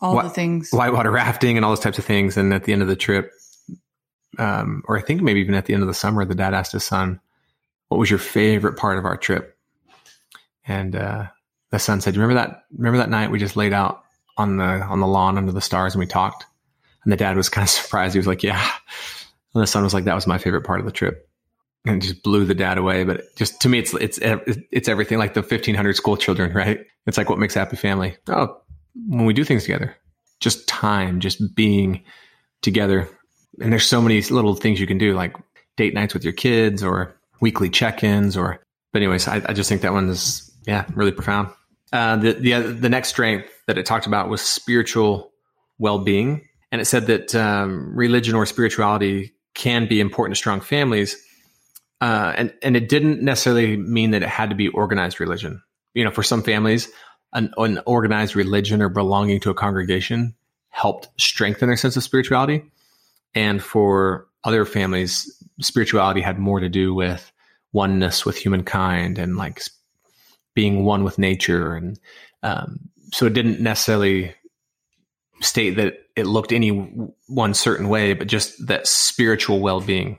all 0.00 0.18
wh- 0.18 0.24
the 0.24 0.30
things, 0.30 0.70
whitewater 0.70 1.10
rafting 1.10 1.56
and 1.56 1.64
all 1.64 1.72
those 1.72 1.80
types 1.80 1.98
of 1.98 2.04
things. 2.04 2.36
And 2.36 2.52
at 2.52 2.64
the 2.64 2.72
end 2.72 2.82
of 2.82 2.88
the 2.88 2.96
trip, 2.96 3.32
um, 4.38 4.82
or 4.86 4.98
I 4.98 5.02
think 5.02 5.22
maybe 5.22 5.40
even 5.40 5.54
at 5.54 5.66
the 5.66 5.74
end 5.74 5.82
of 5.82 5.88
the 5.88 5.94
summer, 5.94 6.24
the 6.24 6.34
dad 6.34 6.54
asked 6.54 6.72
his 6.72 6.84
son, 6.84 7.20
"What 7.88 7.98
was 7.98 8.10
your 8.10 8.18
favorite 8.18 8.76
part 8.76 8.98
of 8.98 9.04
our 9.04 9.16
trip?" 9.16 9.56
And 10.70 10.94
uh, 10.94 11.26
the 11.70 11.80
son 11.80 12.00
said, 12.00 12.16
"Remember 12.16 12.34
that? 12.34 12.62
Remember 12.76 12.98
that 12.98 13.10
night 13.10 13.32
we 13.32 13.40
just 13.40 13.56
laid 13.56 13.72
out 13.72 14.04
on 14.36 14.56
the 14.56 14.64
on 14.64 15.00
the 15.00 15.06
lawn 15.06 15.36
under 15.36 15.50
the 15.50 15.60
stars 15.60 15.94
and 15.94 16.00
we 16.00 16.06
talked." 16.06 16.46
And 17.02 17.12
the 17.12 17.16
dad 17.16 17.36
was 17.36 17.48
kind 17.50 17.64
of 17.64 17.70
surprised. 17.70 18.14
He 18.14 18.18
was 18.20 18.28
like, 18.28 18.44
"Yeah." 18.44 18.70
And 19.52 19.62
the 19.62 19.66
son 19.66 19.82
was 19.82 19.92
like, 19.92 20.04
"That 20.04 20.14
was 20.14 20.28
my 20.28 20.38
favorite 20.38 20.64
part 20.64 20.80
of 20.80 20.86
the 20.86 20.92
trip." 20.92 21.26
and 21.86 22.02
just 22.02 22.22
blew 22.22 22.44
the 22.44 22.54
dad 22.54 22.76
away. 22.76 23.04
But 23.04 23.22
just 23.36 23.58
to 23.62 23.68
me, 23.68 23.78
it's 23.78 23.94
it's 23.94 24.18
it's 24.22 24.88
everything 24.88 25.18
like 25.18 25.34
the 25.34 25.42
fifteen 25.42 25.74
hundred 25.74 25.96
school 25.96 26.16
children, 26.16 26.52
right? 26.54 26.86
It's 27.06 27.18
like 27.18 27.28
what 27.28 27.38
makes 27.38 27.54
happy 27.54 27.76
family. 27.76 28.16
Oh, 28.28 28.60
when 29.08 29.24
we 29.24 29.34
do 29.34 29.44
things 29.44 29.62
together. 29.62 29.96
Just 30.38 30.68
time, 30.68 31.20
just 31.20 31.54
being 31.54 32.02
together. 32.62 33.08
And 33.60 33.72
there's 33.72 33.84
so 33.84 34.00
many 34.00 34.22
little 34.22 34.54
things 34.54 34.80
you 34.80 34.86
can 34.86 34.98
do, 34.98 35.14
like 35.14 35.36
date 35.76 35.92
nights 35.92 36.14
with 36.14 36.24
your 36.24 36.32
kids 36.32 36.82
or 36.82 37.14
weekly 37.40 37.68
check-ins 37.68 38.36
or 38.36 38.64
but 38.92 39.02
anyways, 39.02 39.28
I, 39.28 39.42
I 39.46 39.52
just 39.52 39.68
think 39.68 39.82
that 39.82 39.92
one 39.92 40.08
is 40.08 40.49
yeah, 40.66 40.84
really 40.94 41.12
profound. 41.12 41.52
Uh, 41.92 42.16
the 42.16 42.32
the 42.32 42.60
the 42.60 42.88
next 42.88 43.08
strength 43.08 43.48
that 43.66 43.78
it 43.78 43.86
talked 43.86 44.06
about 44.06 44.28
was 44.28 44.40
spiritual 44.40 45.32
well-being, 45.78 46.46
and 46.70 46.80
it 46.80 46.84
said 46.84 47.06
that 47.06 47.34
um, 47.34 47.96
religion 47.96 48.34
or 48.34 48.46
spirituality 48.46 49.34
can 49.54 49.88
be 49.88 50.00
important 50.00 50.36
to 50.36 50.38
strong 50.38 50.60
families, 50.60 51.16
uh, 52.00 52.32
and 52.36 52.54
and 52.62 52.76
it 52.76 52.88
didn't 52.88 53.22
necessarily 53.22 53.76
mean 53.76 54.12
that 54.12 54.22
it 54.22 54.28
had 54.28 54.50
to 54.50 54.56
be 54.56 54.68
organized 54.68 55.18
religion. 55.18 55.62
You 55.94 56.04
know, 56.04 56.12
for 56.12 56.22
some 56.22 56.42
families, 56.42 56.88
an, 57.32 57.52
an 57.56 57.80
organized 57.86 58.36
religion 58.36 58.80
or 58.80 58.88
belonging 58.88 59.40
to 59.40 59.50
a 59.50 59.54
congregation 59.54 60.36
helped 60.68 61.08
strengthen 61.20 61.68
their 61.68 61.76
sense 61.76 61.96
of 61.96 62.04
spirituality, 62.04 62.62
and 63.34 63.60
for 63.60 64.28
other 64.44 64.64
families, 64.64 65.42
spirituality 65.60 66.20
had 66.20 66.38
more 66.38 66.60
to 66.60 66.68
do 66.68 66.94
with 66.94 67.32
oneness 67.72 68.24
with 68.24 68.36
humankind 68.36 69.18
and 69.18 69.36
like 69.36 69.60
being 70.54 70.84
one 70.84 71.04
with 71.04 71.18
nature. 71.18 71.74
And 71.74 71.98
um, 72.42 72.80
so 73.12 73.26
it 73.26 73.34
didn't 73.34 73.60
necessarily 73.60 74.34
state 75.40 75.76
that 75.76 75.94
it 76.16 76.26
looked 76.26 76.52
any 76.52 76.68
one 77.28 77.54
certain 77.54 77.88
way 77.88 78.12
but 78.12 78.26
just 78.26 78.66
that 78.66 78.86
spiritual 78.86 79.60
well-being 79.60 80.18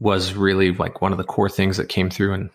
was 0.00 0.34
really 0.34 0.72
like 0.72 1.00
one 1.00 1.12
of 1.12 1.18
the 1.18 1.24
core 1.24 1.48
things 1.48 1.76
that 1.76 1.88
came 1.88 2.10
through 2.10 2.32
in 2.34 2.50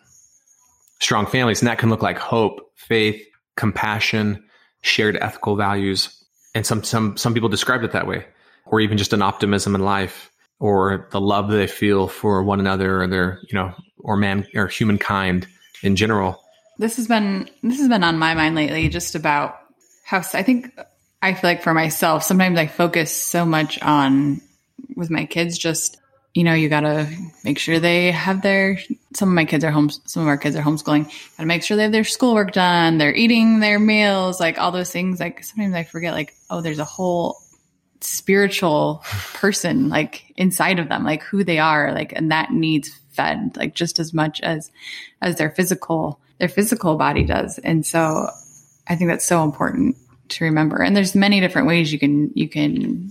strong 0.99 1.25
families. 1.25 1.61
And 1.61 1.67
that 1.67 1.77
can 1.77 1.89
look 1.89 2.01
like 2.01 2.17
hope 2.17 2.71
faith 2.75 3.21
compassion 3.55 4.43
shared 4.81 5.17
ethical 5.17 5.55
values. 5.55 6.23
And 6.55 6.65
some 6.65 6.83
some 6.83 7.17
some 7.17 7.33
people 7.33 7.49
described 7.49 7.83
it 7.83 7.91
that 7.91 8.07
way 8.07 8.25
or 8.65 8.79
even 8.79 8.97
just 8.97 9.13
an 9.13 9.21
optimism 9.21 9.75
in 9.75 9.81
life 9.81 10.31
or 10.59 11.07
the 11.11 11.19
love 11.19 11.49
they 11.49 11.67
feel 11.67 12.07
for 12.07 12.43
one 12.43 12.59
another 12.59 13.01
or 13.01 13.07
their 13.07 13.39
you 13.49 13.55
know 13.57 13.73
or 13.97 14.15
man 14.15 14.47
or 14.55 14.67
humankind 14.67 15.47
in 15.81 15.95
general 15.95 16.42
this 16.83 16.97
has 16.97 17.07
been 17.07 17.49
this 17.61 17.79
has 17.79 17.87
been 17.87 18.03
on 18.03 18.19
my 18.19 18.33
mind 18.33 18.55
lately 18.55 18.89
just 18.89 19.15
about 19.15 19.57
how 20.03 20.17
i 20.33 20.43
think 20.43 20.69
i 21.21 21.33
feel 21.33 21.49
like 21.49 21.63
for 21.63 21.73
myself 21.73 22.23
sometimes 22.23 22.59
i 22.59 22.67
focus 22.67 23.15
so 23.15 23.45
much 23.45 23.81
on 23.81 24.41
with 24.97 25.09
my 25.09 25.25
kids 25.25 25.57
just 25.57 25.97
you 26.33 26.43
know 26.43 26.53
you 26.53 26.67
gotta 26.67 27.07
make 27.45 27.57
sure 27.57 27.79
they 27.79 28.11
have 28.11 28.41
their 28.41 28.77
some 29.13 29.29
of 29.29 29.33
my 29.35 29.45
kids 29.45 29.63
are 29.63 29.71
home 29.71 29.89
some 29.89 30.23
of 30.23 30.27
our 30.27 30.37
kids 30.37 30.57
are 30.57 30.61
homeschooling 30.61 31.05
gotta 31.37 31.47
make 31.47 31.63
sure 31.63 31.77
they 31.77 31.83
have 31.83 31.93
their 31.93 32.03
schoolwork 32.03 32.51
done 32.51 32.97
they're 32.97 33.15
eating 33.15 33.61
their 33.61 33.79
meals 33.79 34.41
like 34.41 34.59
all 34.59 34.71
those 34.71 34.91
things 34.91 35.21
like 35.21 35.41
sometimes 35.41 35.73
i 35.73 35.83
forget 35.83 36.13
like 36.13 36.35
oh 36.49 36.59
there's 36.59 36.79
a 36.79 36.85
whole 36.85 37.37
spiritual 38.01 39.01
person 39.33 39.87
like 39.87 40.33
inside 40.35 40.79
of 40.79 40.89
them 40.89 41.05
like 41.05 41.23
who 41.23 41.45
they 41.45 41.59
are 41.59 41.93
like 41.93 42.11
and 42.13 42.29
that 42.29 42.51
needs 42.51 42.89
fed 43.11 43.55
like 43.55 43.73
just 43.73 43.99
as 43.99 44.13
much 44.13 44.41
as 44.41 44.69
as 45.21 45.37
their 45.37 45.51
physical 45.51 46.19
their 46.43 46.49
physical 46.49 46.97
body 46.97 47.23
does. 47.23 47.57
And 47.59 47.85
so 47.85 48.27
i 48.89 48.97
think 48.97 49.09
that's 49.09 49.25
so 49.25 49.43
important 49.43 49.95
to 50.27 50.43
remember. 50.43 50.81
And 50.81 50.93
there's 50.93 51.15
many 51.15 51.39
different 51.39 51.69
ways 51.69 51.93
you 51.93 51.99
can 51.99 52.31
you 52.35 52.49
can 52.49 53.09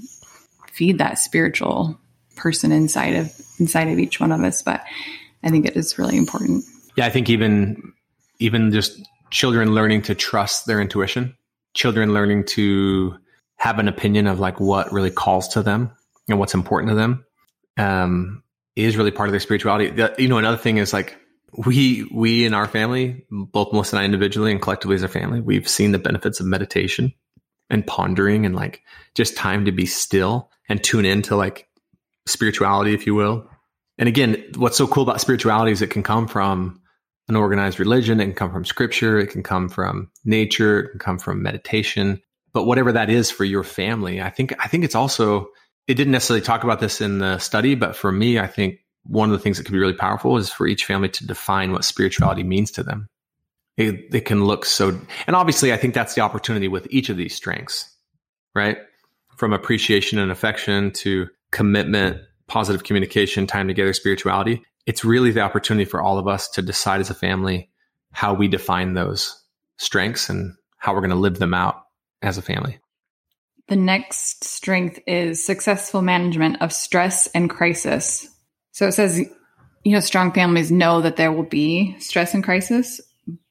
feed 0.71 0.99
that 0.99 1.19
spiritual 1.19 1.99
person 2.37 2.73
inside 2.73 3.15
of 3.15 3.33
inside 3.59 3.89
of 3.89 3.99
each 3.99 4.21
one 4.21 4.33
of 4.33 4.41
us 4.43 4.63
but 4.63 4.83
i 5.45 5.49
think 5.49 5.65
it 5.65 5.77
is 5.77 5.97
really 5.97 6.19
important. 6.19 6.63
Yeah 6.95 7.07
i 7.07 7.11
think 7.11 7.31
even 7.31 7.95
even 8.39 8.71
just 8.71 9.01
children 9.31 9.75
learning 9.75 10.03
to 10.03 10.15
trust 10.15 10.67
their 10.67 10.79
intuition 10.79 11.35
children 11.73 12.13
learning 12.13 12.45
to 12.45 13.17
have 13.57 13.79
an 13.79 13.89
opinion 13.89 14.27
of 14.27 14.41
like 14.41 14.61
what 14.61 14.93
really 14.93 15.11
calls 15.11 15.49
to 15.49 15.63
them 15.63 15.91
and 16.29 16.39
what's 16.39 16.53
important 16.53 16.91
to 16.91 16.97
them 16.97 17.25
um, 17.79 18.43
is 18.77 18.99
really 18.99 19.11
part 19.11 19.31
of 19.31 19.33
their 19.33 19.41
spirituality. 19.41 19.89
The, 19.89 20.15
you 20.19 20.29
know, 20.29 20.37
another 20.37 20.59
thing 20.59 20.77
is 20.77 20.93
like 20.93 21.17
we 21.57 22.09
we 22.13 22.45
in 22.45 22.55
our 22.55 22.69
family, 22.69 23.25
both 23.31 23.73
Melissa 23.73 23.97
and 23.97 24.03
I 24.03 24.05
individually 24.05 24.51
and 24.51 24.61
collectively 24.61 24.95
as 24.95 25.03
a 25.03 25.09
family, 25.09 25.41
we've 25.41 25.69
seen 25.69 25.93
the 25.93 25.99
benefits 25.99 26.41
of 26.41 26.47
meditation 26.47 27.13
and 27.71 27.87
pondering 27.87 28.47
and 28.47 28.55
like 28.55 28.83
just 29.15 29.37
time 29.37 29.65
to 29.65 29.73
be 29.73 29.87
still 29.87 30.51
and 30.69 30.83
tune 30.83 31.05
into 31.05 31.37
like 31.37 31.69
spirituality, 32.27 32.95
if 32.95 33.07
you 33.07 33.15
will. 33.15 33.49
And 33.99 34.09
again, 34.09 34.43
what's 34.57 34.77
so 34.77 34.87
cool 34.87 35.03
about 35.03 35.21
spirituality 35.21 35.73
is 35.73 35.83
it 35.83 35.91
can 35.91 36.03
come 36.03 36.27
from 36.27 36.81
an 37.29 37.37
organized 37.37 37.79
religion, 37.79 38.21
it 38.21 38.25
can 38.25 38.35
come 38.35 38.53
from 38.53 38.65
scripture, 38.65 39.19
it 39.19 39.29
can 39.29 39.43
come 39.43 39.69
from 39.69 40.11
nature, 40.25 40.81
it 40.81 40.91
can 40.91 40.99
come 40.99 41.19
from 41.19 41.43
meditation 41.43 42.21
but 42.53 42.65
whatever 42.65 42.93
that 42.93 43.11
is 43.11 43.31
for 43.31 43.45
your 43.45 43.65
family, 43.65 44.21
I 44.21 44.31
think 44.31 44.55
I 44.63 44.69
think 44.69 44.85
it's 44.85 44.95
also 44.95 45.49
it 45.89 45.95
didn't 45.95 46.13
necessarily 46.13 46.45
talk 46.45 46.65
about 46.65 46.81
this 46.81 47.01
in 47.01 47.19
the 47.19 47.39
study, 47.39 47.75
but 47.75 47.97
for 47.97 48.13
me, 48.13 48.39
I 48.39 48.47
think 48.47 48.79
one 49.05 49.31
of 49.31 49.33
the 49.33 49.43
things 49.43 49.59
that 49.59 49.65
can 49.65 49.73
be 49.73 49.79
really 49.79 49.93
powerful 49.93 50.37
is 50.37 50.51
for 50.51 50.67
each 50.67 50.85
family 50.85 51.09
to 51.09 51.27
define 51.27 51.73
what 51.73 51.85
spirituality 51.85 52.43
means 52.43 52.71
to 52.73 52.83
them. 52.83 53.09
It, 53.77 54.15
it 54.15 54.25
can 54.27 54.45
look 54.45 54.65
so, 54.65 55.01
and 55.27 55.35
obviously, 55.35 55.73
I 55.73 55.77
think 55.77 55.95
that's 55.95 56.15
the 56.15 56.21
opportunity 56.21 56.69
with 56.69 56.87
each 56.91 57.09
of 57.09 57.17
these 57.17 57.35
strengths, 57.35 57.91
right? 58.55 58.79
From 59.37 59.53
appreciation 59.53 60.19
and 60.19 60.31
affection 60.31 60.93
to 60.93 61.29
commitment, 61.53 62.21
positive 62.49 62.85
communication, 62.85 63.47
time 63.47 63.69
together, 63.69 63.93
spirituality. 63.93 64.63
It's 64.85 65.05
really 65.05 65.31
the 65.31 65.41
opportunity 65.41 65.85
for 65.85 66.03
all 66.03 66.19
of 66.19 66.29
us 66.29 66.49
to 66.51 66.63
decide 66.63 67.01
as 67.01 67.09
a 67.09 67.15
family 67.15 67.71
how 68.13 68.35
we 68.35 68.47
define 68.47 68.93
those 68.93 69.43
strengths 69.79 70.29
and 70.29 70.55
how 70.77 70.93
we're 70.93 71.01
going 71.01 71.11
to 71.11 71.17
live 71.17 71.39
them 71.39 71.55
out 71.55 71.83
as 72.21 72.37
a 72.37 72.43
family. 72.43 72.79
The 73.69 73.77
next 73.77 74.45
strength 74.45 74.99
is 75.07 75.45
successful 75.45 76.03
management 76.03 76.61
of 76.61 76.73
stress 76.73 77.27
and 77.29 77.49
crisis. 77.49 78.29
So 78.73 78.89
it 78.89 78.93
says, 78.93 79.19
you 79.19 79.93
know, 79.93 80.01
strong 80.01 80.33
families 80.33 80.71
know 80.73 81.01
that 81.01 81.17
there 81.17 81.33
will 81.33 81.45
be 81.45 81.97
stress 81.99 82.35
and 82.35 82.43
crisis, 82.43 83.01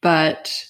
but 0.02 0.66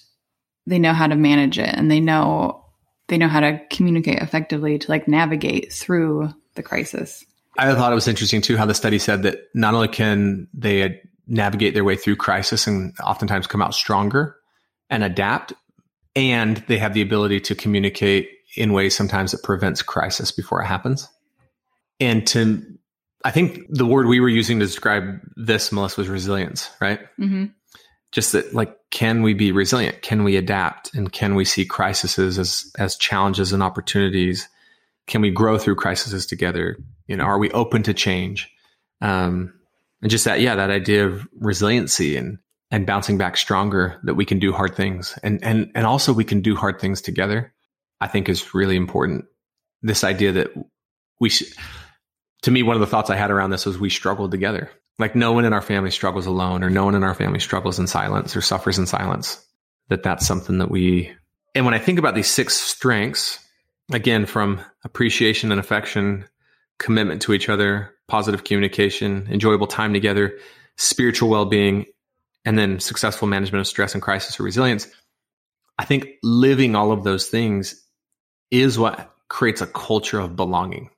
they 0.65 0.79
know 0.79 0.93
how 0.93 1.07
to 1.07 1.15
manage 1.15 1.57
it 1.57 1.73
and 1.73 1.89
they 1.89 1.99
know 1.99 2.63
they 3.07 3.17
know 3.17 3.27
how 3.27 3.41
to 3.41 3.59
communicate 3.69 4.19
effectively 4.19 4.77
to 4.79 4.89
like 4.89 5.07
navigate 5.07 5.73
through 5.73 6.33
the 6.55 6.63
crisis. 6.63 7.25
I 7.57 7.73
thought 7.73 7.91
it 7.91 7.95
was 7.95 8.07
interesting 8.07 8.41
too 8.41 8.55
how 8.55 8.65
the 8.65 8.73
study 8.73 8.99
said 8.99 9.23
that 9.23 9.39
not 9.53 9.73
only 9.73 9.89
can 9.89 10.47
they 10.53 11.01
navigate 11.27 11.73
their 11.73 11.83
way 11.83 11.95
through 11.95 12.15
crisis 12.15 12.67
and 12.67 12.93
oftentimes 13.03 13.47
come 13.47 13.61
out 13.61 13.73
stronger 13.73 14.37
and 14.89 15.03
adapt, 15.03 15.53
and 16.15 16.57
they 16.67 16.77
have 16.77 16.93
the 16.93 17.01
ability 17.01 17.39
to 17.39 17.55
communicate 17.55 18.29
in 18.55 18.73
ways 18.73 18.95
sometimes 18.95 19.31
that 19.31 19.43
prevents 19.43 19.81
crisis 19.81 20.31
before 20.31 20.61
it 20.61 20.67
happens. 20.67 21.07
And 21.99 22.25
to, 22.27 22.63
I 23.23 23.31
think 23.31 23.65
the 23.69 23.86
word 23.86 24.07
we 24.07 24.19
were 24.19 24.29
using 24.29 24.60
to 24.60 24.65
describe 24.65 25.19
this, 25.36 25.71
Melissa, 25.71 26.01
was 26.01 26.10
resilience, 26.10 26.69
right? 26.79 26.99
Mm-hmm. 27.19 27.45
Just 28.12 28.34
that, 28.34 28.53
like, 28.53 28.75
can 28.89 29.21
we 29.21 29.34
be 29.34 29.51
resilient? 29.51 30.01
Can 30.01 30.23
we 30.23 30.36
adapt? 30.36 30.93
And 30.93 31.12
can 31.12 31.36
we 31.36 31.45
see 31.45 31.65
crises 31.65 32.17
as 32.38 32.71
as 32.77 32.95
challenges 32.97 33.53
and 33.53 33.63
opportunities? 33.63 34.49
Can 35.07 35.21
we 35.21 35.31
grow 35.31 35.57
through 35.57 35.75
crises 35.75 36.25
together? 36.25 36.77
You 37.07 37.15
know, 37.15 37.23
are 37.23 37.38
we 37.38 37.51
open 37.51 37.84
to 37.84 37.93
change? 37.93 38.49
Um, 39.01 39.53
and 40.01 40.12
just 40.12 40.25
that, 40.25 40.41
yeah, 40.41 40.55
that 40.55 40.69
idea 40.71 41.07
of 41.07 41.27
resiliency 41.39 42.17
and 42.17 42.39
and 42.71 42.86
bouncing 42.86 43.17
back 43.17 43.36
stronger 43.38 43.99
that 44.03 44.15
we 44.15 44.25
can 44.25 44.39
do 44.39 44.51
hard 44.51 44.75
things 44.75 45.19
and 45.21 45.43
and 45.43 45.69
and 45.75 45.86
also 45.86 46.13
we 46.13 46.23
can 46.23 46.41
do 46.41 46.55
hard 46.55 46.79
things 46.79 47.01
together 47.01 47.53
i 47.99 48.07
think 48.07 48.29
is 48.29 48.55
really 48.55 48.77
important 48.77 49.25
this 49.81 50.03
idea 50.03 50.31
that 50.31 50.47
we 51.19 51.29
sh- 51.29 51.53
to 52.41 52.51
me 52.51 52.63
one 52.63 52.75
of 52.75 52.80
the 52.80 52.88
thoughts 52.88 53.10
i 53.10 53.15
had 53.15 53.32
around 53.32 53.49
this 53.49 53.65
was 53.65 53.77
we 53.77 53.89
struggled 53.89 54.32
together 54.32 54.69
like 54.99 55.15
no 55.15 55.32
one 55.32 55.45
in 55.45 55.54
our 55.54 55.62
family 55.62 55.91
struggles 55.91 56.25
alone 56.25 56.63
or 56.63 56.69
no 56.69 56.86
one 56.86 56.95
in 56.95 57.04
our 57.04 57.15
family 57.15 57.39
struggles 57.39 57.80
in 57.80 57.88
silence 57.88 58.36
or 58.36 58.41
suffers 58.41 58.77
in 58.77 58.86
silence 58.86 59.45
that 59.89 60.04
that's 60.04 60.25
something 60.25 60.58
that 60.58 60.71
we 60.71 61.12
and 61.56 61.65
when 61.65 61.73
i 61.73 61.80
think 61.80 61.99
about 61.99 62.15
these 62.15 62.30
six 62.30 62.56
strengths 62.56 63.39
again 63.91 64.25
from 64.25 64.62
appreciation 64.84 65.51
and 65.51 65.60
affection 65.60 66.25
commitment 66.80 67.21
to 67.21 67.34
each 67.34 67.49
other 67.49 67.93
positive 68.08 68.43
communication 68.43 69.27
enjoyable 69.32 69.67
time 69.67 69.93
together 69.93 70.38
spiritual 70.77 71.30
well-being 71.30 71.86
and 72.45 72.58
then 72.58 72.80
successful 72.80 73.27
management 73.27 73.62
of 73.62 73.67
stress 73.67 73.93
and 73.93 74.01
crisis 74.01 74.39
or 74.39 74.43
resilience. 74.43 74.88
I 75.77 75.86
think 75.86 76.08
living 76.23 76.75
all 76.75 76.91
of 76.91 77.04
those 77.04 77.27
things 77.27 77.86
is 78.49 78.77
what 78.77 79.13
creates 79.27 79.62
a 79.62 79.67
culture 79.67 80.19
of 80.19 80.36
belonging. 80.36 80.89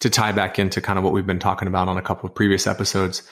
To 0.00 0.10
tie 0.10 0.32
back 0.32 0.58
into 0.58 0.80
kind 0.80 0.98
of 0.98 1.04
what 1.04 1.12
we've 1.12 1.26
been 1.26 1.38
talking 1.38 1.68
about 1.68 1.88
on 1.88 1.98
a 1.98 2.02
couple 2.02 2.28
of 2.28 2.34
previous 2.34 2.66
episodes, 2.66 3.22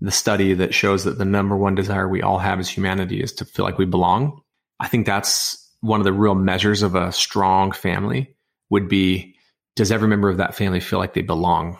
the 0.00 0.10
study 0.10 0.54
that 0.54 0.74
shows 0.74 1.04
that 1.04 1.18
the 1.18 1.24
number 1.24 1.56
one 1.56 1.74
desire 1.74 2.08
we 2.08 2.22
all 2.22 2.38
have 2.38 2.58
as 2.58 2.68
humanity 2.68 3.20
is 3.20 3.32
to 3.34 3.44
feel 3.44 3.64
like 3.64 3.78
we 3.78 3.84
belong. 3.84 4.40
I 4.80 4.88
think 4.88 5.06
that's 5.06 5.64
one 5.80 6.00
of 6.00 6.04
the 6.04 6.12
real 6.12 6.34
measures 6.34 6.82
of 6.82 6.94
a 6.94 7.12
strong 7.12 7.72
family 7.72 8.36
would 8.70 8.88
be 8.88 9.36
does 9.76 9.92
every 9.92 10.08
member 10.08 10.28
of 10.28 10.38
that 10.38 10.56
family 10.56 10.80
feel 10.80 10.98
like 10.98 11.14
they 11.14 11.22
belong 11.22 11.78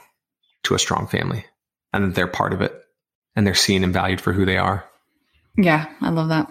to 0.63 0.75
a 0.75 0.79
strong 0.79 1.09
family 1.09 1.45
and 1.93 2.05
that 2.05 2.15
they're 2.15 2.29
part 2.29 2.53
of 2.53 2.63
it 2.63 2.73
and 3.35 3.47
they're 3.47 3.55
seen 3.55 3.83
and 3.83 3.93
valued 3.93 4.21
for 4.21 4.33
who 4.33 4.45
they 4.45 4.57
are? 4.57 4.85
Yeah, 5.57 5.87
I 6.01 6.11
love 6.11 6.29
that. 6.29 6.49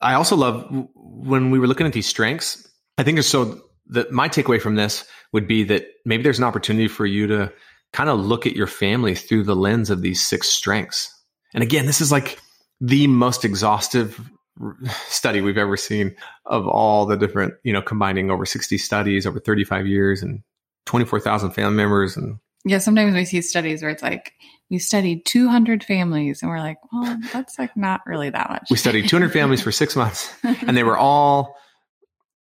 I 0.00 0.14
also 0.14 0.34
love 0.34 0.66
when 0.94 1.50
we 1.50 1.58
were 1.58 1.68
looking 1.68 1.86
at 1.86 1.92
these 1.92 2.08
strengths. 2.08 2.68
I 2.98 3.04
think 3.04 3.18
it's 3.18 3.28
so. 3.28 3.62
That 3.92 4.12
my 4.12 4.28
takeaway 4.28 4.60
from 4.60 4.76
this 4.76 5.04
would 5.32 5.46
be 5.46 5.64
that 5.64 5.86
maybe 6.04 6.22
there's 6.22 6.38
an 6.38 6.44
opportunity 6.44 6.88
for 6.88 7.06
you 7.06 7.26
to 7.28 7.52
kind 7.92 8.10
of 8.10 8.20
look 8.20 8.46
at 8.46 8.56
your 8.56 8.66
family 8.66 9.14
through 9.14 9.44
the 9.44 9.56
lens 9.56 9.90
of 9.90 10.02
these 10.02 10.22
six 10.22 10.48
strengths. 10.48 11.14
And 11.54 11.62
again, 11.62 11.86
this 11.86 12.00
is 12.00 12.12
like 12.12 12.38
the 12.80 13.06
most 13.06 13.44
exhaustive 13.44 14.20
study 15.08 15.40
we've 15.40 15.58
ever 15.58 15.76
seen 15.76 16.14
of 16.46 16.66
all 16.66 17.06
the 17.06 17.16
different, 17.16 17.54
you 17.62 17.72
know, 17.72 17.82
combining 17.82 18.30
over 18.30 18.44
60 18.44 18.78
studies 18.78 19.26
over 19.26 19.40
35 19.40 19.86
years 19.86 20.22
and 20.22 20.42
24,000 20.86 21.52
family 21.52 21.76
members. 21.76 22.16
And 22.16 22.38
yeah, 22.64 22.78
sometimes 22.78 23.14
we 23.14 23.24
see 23.24 23.40
studies 23.42 23.82
where 23.82 23.90
it's 23.90 24.02
like, 24.02 24.32
we 24.70 24.78
studied 24.78 25.24
200 25.24 25.82
families 25.82 26.42
and 26.42 26.50
we're 26.50 26.58
like, 26.58 26.78
well, 26.92 27.18
that's 27.32 27.58
like 27.58 27.76
not 27.76 28.02
really 28.06 28.30
that 28.30 28.50
much. 28.50 28.68
we 28.70 28.76
studied 28.76 29.08
200 29.08 29.32
families 29.32 29.62
for 29.62 29.72
six 29.72 29.96
months 29.96 30.32
and 30.44 30.76
they 30.76 30.84
were 30.84 30.96
all 30.96 31.56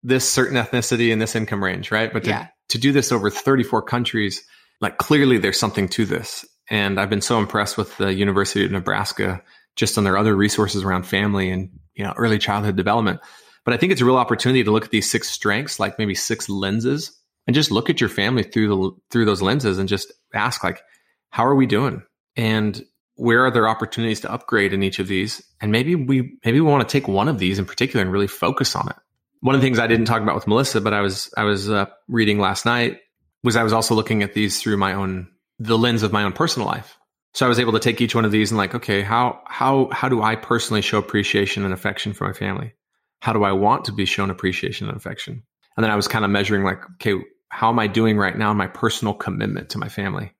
this 0.03 0.29
certain 0.29 0.57
ethnicity 0.57 1.11
and 1.11 1.21
this 1.21 1.35
income 1.35 1.63
range, 1.63 1.91
right? 1.91 2.11
But 2.11 2.23
to, 2.25 2.29
Yeah. 2.29 2.47
To 2.71 2.77
do 2.77 2.91
this 2.91 3.11
over 3.11 3.29
34 3.29 3.83
countries, 3.83 4.43
like 4.79 4.97
clearly 4.97 5.37
there's 5.37 5.59
something 5.59 5.87
to 5.89 6.05
this. 6.05 6.45
And 6.69 6.99
I've 6.99 7.09
been 7.09 7.21
so 7.21 7.37
impressed 7.37 7.77
with 7.77 7.95
the 7.97 8.13
University 8.13 8.65
of 8.65 8.71
Nebraska 8.71 9.41
just 9.75 9.97
on 9.97 10.03
their 10.03 10.17
other 10.17 10.35
resources 10.35 10.83
around 10.83 11.03
family 11.03 11.49
and, 11.51 11.69
you 11.95 12.03
know, 12.03 12.13
early 12.17 12.39
childhood 12.39 12.75
development. 12.75 13.19
But 13.65 13.73
I 13.73 13.77
think 13.77 13.91
it's 13.91 14.01
a 14.01 14.05
real 14.05 14.17
opportunity 14.17 14.63
to 14.63 14.71
look 14.71 14.85
at 14.85 14.91
these 14.91 15.09
six 15.09 15.29
strengths, 15.29 15.79
like 15.79 15.99
maybe 15.99 16.15
six 16.15 16.49
lenses 16.49 17.11
and 17.45 17.53
just 17.53 17.71
look 17.71 17.89
at 17.89 17.99
your 17.99 18.09
family 18.09 18.43
through 18.43 18.67
the, 18.67 18.91
through 19.11 19.25
those 19.25 19.41
lenses 19.41 19.77
and 19.77 19.89
just 19.89 20.11
ask 20.33 20.63
like, 20.63 20.81
how 21.29 21.45
are 21.45 21.55
we 21.55 21.65
doing? 21.65 22.03
And 22.35 22.81
where 23.15 23.45
are 23.45 23.51
there 23.51 23.67
opportunities 23.67 24.21
to 24.21 24.31
upgrade 24.31 24.73
in 24.73 24.83
each 24.83 24.99
of 24.99 25.07
these? 25.07 25.43
And 25.61 25.71
maybe 25.71 25.95
we, 25.95 26.37
maybe 26.45 26.61
we 26.61 26.69
want 26.69 26.87
to 26.87 26.91
take 26.91 27.07
one 27.07 27.27
of 27.27 27.37
these 27.37 27.59
in 27.59 27.65
particular 27.65 28.01
and 28.01 28.11
really 28.11 28.27
focus 28.27 28.75
on 28.75 28.87
it 28.89 28.95
one 29.41 29.55
of 29.55 29.61
the 29.61 29.65
things 29.65 29.79
I 29.79 29.87
didn't 29.87 30.05
talk 30.05 30.21
about 30.21 30.35
with 30.35 30.47
Melissa, 30.47 30.81
but 30.81 30.93
I 30.93 31.01
was 31.01 31.33
I 31.35 31.43
was 31.43 31.69
uh, 31.69 31.87
reading 32.07 32.39
last 32.39 32.65
night 32.65 32.99
was 33.43 33.55
I 33.55 33.63
was 33.63 33.73
also 33.73 33.95
looking 33.95 34.23
at 34.23 34.33
these 34.33 34.61
through 34.61 34.77
my 34.77 34.93
own 34.93 35.27
the 35.59 35.77
lens 35.77 36.03
of 36.03 36.11
my 36.11 36.23
own 36.23 36.33
personal 36.33 36.67
life. 36.67 36.97
So 37.33 37.45
I 37.45 37.49
was 37.49 37.59
able 37.59 37.73
to 37.73 37.79
take 37.79 38.01
each 38.01 38.13
one 38.13 38.25
of 38.25 38.31
these 38.31 38.51
and 38.51 38.57
like, 38.57 38.75
okay, 38.75 39.01
how 39.01 39.41
how 39.45 39.89
how 39.91 40.09
do 40.09 40.21
I 40.21 40.35
personally 40.35 40.81
show 40.81 40.99
appreciation 40.99 41.65
and 41.65 41.73
affection 41.73 42.13
for 42.13 42.27
my 42.27 42.33
family? 42.33 42.73
How 43.19 43.33
do 43.33 43.43
I 43.43 43.51
want 43.51 43.85
to 43.85 43.91
be 43.91 44.05
shown 44.05 44.29
appreciation 44.29 44.87
and 44.87 44.97
affection? 44.97 45.43
And 45.75 45.83
then 45.83 45.91
I 45.91 45.95
was 45.95 46.07
kind 46.07 46.25
of 46.25 46.31
measuring 46.31 46.63
like, 46.63 46.83
okay, 46.93 47.23
how 47.49 47.69
am 47.69 47.79
I 47.79 47.87
doing 47.87 48.17
right 48.17 48.37
now 48.37 48.51
in 48.51 48.57
my 48.57 48.67
personal 48.67 49.13
commitment 49.13 49.69
to 49.69 49.77
my 49.77 49.89
family? 49.89 50.33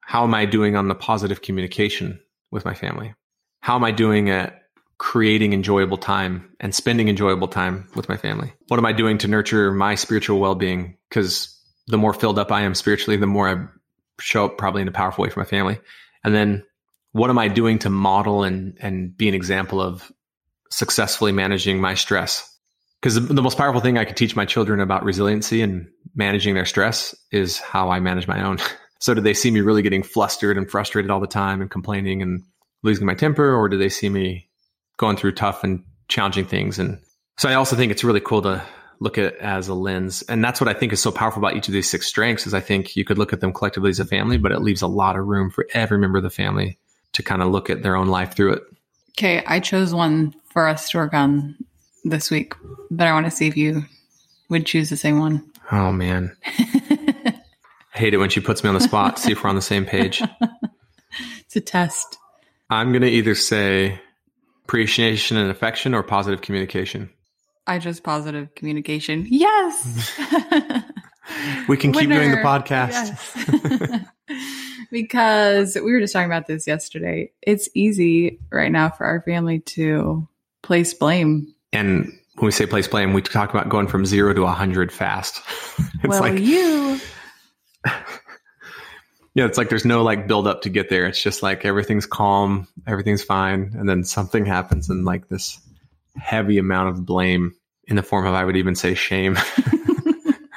How 0.00 0.24
am 0.24 0.34
I 0.34 0.46
doing 0.46 0.76
on 0.76 0.88
the 0.88 0.94
positive 0.94 1.42
communication 1.42 2.20
with 2.50 2.64
my 2.64 2.74
family? 2.74 3.14
How 3.60 3.76
am 3.76 3.84
I 3.84 3.92
doing 3.92 4.30
at 4.30 4.61
creating 5.02 5.52
enjoyable 5.52 5.98
time 5.98 6.48
and 6.60 6.72
spending 6.72 7.08
enjoyable 7.08 7.48
time 7.48 7.88
with 7.96 8.08
my 8.08 8.16
family? 8.16 8.52
What 8.68 8.78
am 8.78 8.86
I 8.86 8.92
doing 8.92 9.18
to 9.18 9.28
nurture 9.28 9.72
my 9.72 9.96
spiritual 9.96 10.38
well 10.38 10.54
being? 10.54 10.96
Because 11.08 11.60
the 11.88 11.98
more 11.98 12.14
filled 12.14 12.38
up 12.38 12.52
I 12.52 12.62
am 12.62 12.76
spiritually, 12.76 13.16
the 13.16 13.26
more 13.26 13.48
I 13.48 13.66
show 14.20 14.44
up 14.44 14.58
probably 14.58 14.80
in 14.80 14.86
a 14.86 14.92
powerful 14.92 15.24
way 15.24 15.28
for 15.28 15.40
my 15.40 15.44
family. 15.44 15.80
And 16.22 16.32
then 16.32 16.64
what 17.10 17.30
am 17.30 17.38
I 17.38 17.48
doing 17.48 17.80
to 17.80 17.90
model 17.90 18.44
and, 18.44 18.78
and 18.80 19.16
be 19.16 19.28
an 19.28 19.34
example 19.34 19.80
of 19.82 20.12
successfully 20.70 21.32
managing 21.32 21.80
my 21.80 21.94
stress? 21.94 22.48
Because 23.00 23.16
the, 23.16 23.22
the 23.22 23.42
most 23.42 23.58
powerful 23.58 23.80
thing 23.80 23.98
I 23.98 24.04
could 24.04 24.16
teach 24.16 24.36
my 24.36 24.44
children 24.44 24.78
about 24.78 25.02
resiliency 25.02 25.62
and 25.62 25.88
managing 26.14 26.54
their 26.54 26.64
stress 26.64 27.12
is 27.32 27.58
how 27.58 27.90
I 27.90 27.98
manage 27.98 28.28
my 28.28 28.40
own. 28.44 28.58
so 29.00 29.14
do 29.14 29.20
they 29.20 29.34
see 29.34 29.50
me 29.50 29.62
really 29.62 29.82
getting 29.82 30.04
flustered 30.04 30.56
and 30.56 30.70
frustrated 30.70 31.10
all 31.10 31.18
the 31.18 31.26
time 31.26 31.60
and 31.60 31.68
complaining 31.68 32.22
and 32.22 32.44
losing 32.84 33.04
my 33.04 33.14
temper, 33.14 33.52
or 33.52 33.68
do 33.68 33.76
they 33.76 33.88
see 33.88 34.08
me 34.08 34.48
going 35.02 35.16
through 35.16 35.32
tough 35.32 35.64
and 35.64 35.82
challenging 36.06 36.46
things. 36.46 36.78
And 36.78 37.00
so 37.36 37.48
I 37.48 37.54
also 37.54 37.74
think 37.74 37.90
it's 37.90 38.04
really 38.04 38.20
cool 38.20 38.40
to 38.42 38.62
look 39.00 39.18
at 39.18 39.24
it 39.24 39.36
as 39.40 39.66
a 39.66 39.74
lens. 39.74 40.22
And 40.22 40.44
that's 40.44 40.60
what 40.60 40.68
I 40.68 40.74
think 40.74 40.92
is 40.92 41.02
so 41.02 41.10
powerful 41.10 41.40
about 41.40 41.56
each 41.56 41.66
of 41.66 41.74
these 41.74 41.90
six 41.90 42.06
strengths 42.06 42.46
is 42.46 42.54
I 42.54 42.60
think 42.60 42.94
you 42.94 43.04
could 43.04 43.18
look 43.18 43.32
at 43.32 43.40
them 43.40 43.52
collectively 43.52 43.90
as 43.90 43.98
a 43.98 44.04
family, 44.04 44.38
but 44.38 44.52
it 44.52 44.60
leaves 44.60 44.80
a 44.80 44.86
lot 44.86 45.16
of 45.16 45.26
room 45.26 45.50
for 45.50 45.66
every 45.74 45.98
member 45.98 46.18
of 46.18 46.22
the 46.22 46.30
family 46.30 46.78
to 47.14 47.22
kind 47.24 47.42
of 47.42 47.48
look 47.48 47.68
at 47.68 47.82
their 47.82 47.96
own 47.96 48.06
life 48.06 48.36
through 48.36 48.52
it. 48.52 48.62
Okay, 49.18 49.42
I 49.44 49.58
chose 49.58 49.92
one 49.92 50.34
for 50.50 50.68
us 50.68 50.88
to 50.90 50.98
work 50.98 51.14
on 51.14 51.56
this 52.04 52.30
week, 52.30 52.54
but 52.92 53.08
I 53.08 53.12
want 53.12 53.26
to 53.26 53.32
see 53.32 53.48
if 53.48 53.56
you 53.56 53.84
would 54.50 54.66
choose 54.66 54.88
the 54.88 54.96
same 54.96 55.18
one. 55.18 55.44
Oh 55.72 55.90
man. 55.90 56.36
I 56.46 57.98
hate 57.98 58.14
it 58.14 58.18
when 58.18 58.30
she 58.30 58.40
puts 58.40 58.62
me 58.62 58.68
on 58.68 58.74
the 58.74 58.80
spot, 58.80 59.18
see 59.18 59.32
if 59.32 59.42
we're 59.42 59.50
on 59.50 59.56
the 59.56 59.62
same 59.62 59.84
page. 59.84 60.22
It's 61.54 61.56
a 61.56 61.60
test. 61.60 62.16
I'm 62.70 62.92
going 62.92 63.02
to 63.02 63.10
either 63.10 63.34
say 63.34 64.00
appreciation 64.72 65.36
and 65.36 65.50
affection 65.50 65.92
or 65.92 66.02
positive 66.02 66.40
communication. 66.40 67.10
I 67.66 67.78
chose 67.78 68.00
positive 68.00 68.54
communication. 68.54 69.26
Yes. 69.28 70.18
We 71.68 71.76
can 71.76 71.92
keep 71.92 72.10
doing 72.10 72.32
the 72.32 72.38
podcast. 72.38 73.14
Yes. 74.28 74.50
because 74.90 75.76
we 75.76 75.92
were 75.92 76.00
just 76.00 76.12
talking 76.12 76.26
about 76.26 76.48
this 76.48 76.66
yesterday. 76.66 77.30
It's 77.42 77.68
easy 77.74 78.40
right 78.50 78.72
now 78.72 78.90
for 78.90 79.06
our 79.06 79.22
family 79.22 79.60
to 79.60 80.26
place 80.62 80.92
blame. 80.92 81.54
And 81.72 82.06
when 82.34 82.46
we 82.46 82.50
say 82.50 82.66
place 82.66 82.88
blame, 82.88 83.12
we 83.12 83.22
talk 83.22 83.50
about 83.50 83.68
going 83.68 83.86
from 83.86 84.04
zero 84.04 84.34
to 84.34 84.42
100 84.42 84.90
fast. 84.90 85.40
It's 86.02 86.08
well, 86.08 86.20
like, 86.20 86.40
you. 86.40 87.00
Yeah, 89.34 89.46
it's 89.46 89.58
like 89.58 89.68
there's 89.68 89.84
no 89.84 90.02
like 90.02 90.26
build 90.26 90.46
up 90.46 90.62
to 90.62 90.68
get 90.68 90.88
there. 90.90 91.06
It's 91.06 91.22
just 91.22 91.42
like 91.42 91.64
everything's 91.64 92.06
calm, 92.06 92.68
everything's 92.86 93.24
fine. 93.24 93.72
And 93.76 93.88
then 93.88 94.04
something 94.04 94.44
happens 94.44 94.90
and 94.90 95.04
like 95.04 95.28
this 95.28 95.60
heavy 96.16 96.58
amount 96.58 96.90
of 96.90 97.06
blame 97.06 97.54
in 97.86 97.96
the 97.96 98.02
form 98.02 98.26
of, 98.26 98.34
I 98.34 98.44
would 98.44 98.56
even 98.56 98.74
say 98.74 98.94
shame. 98.94 99.36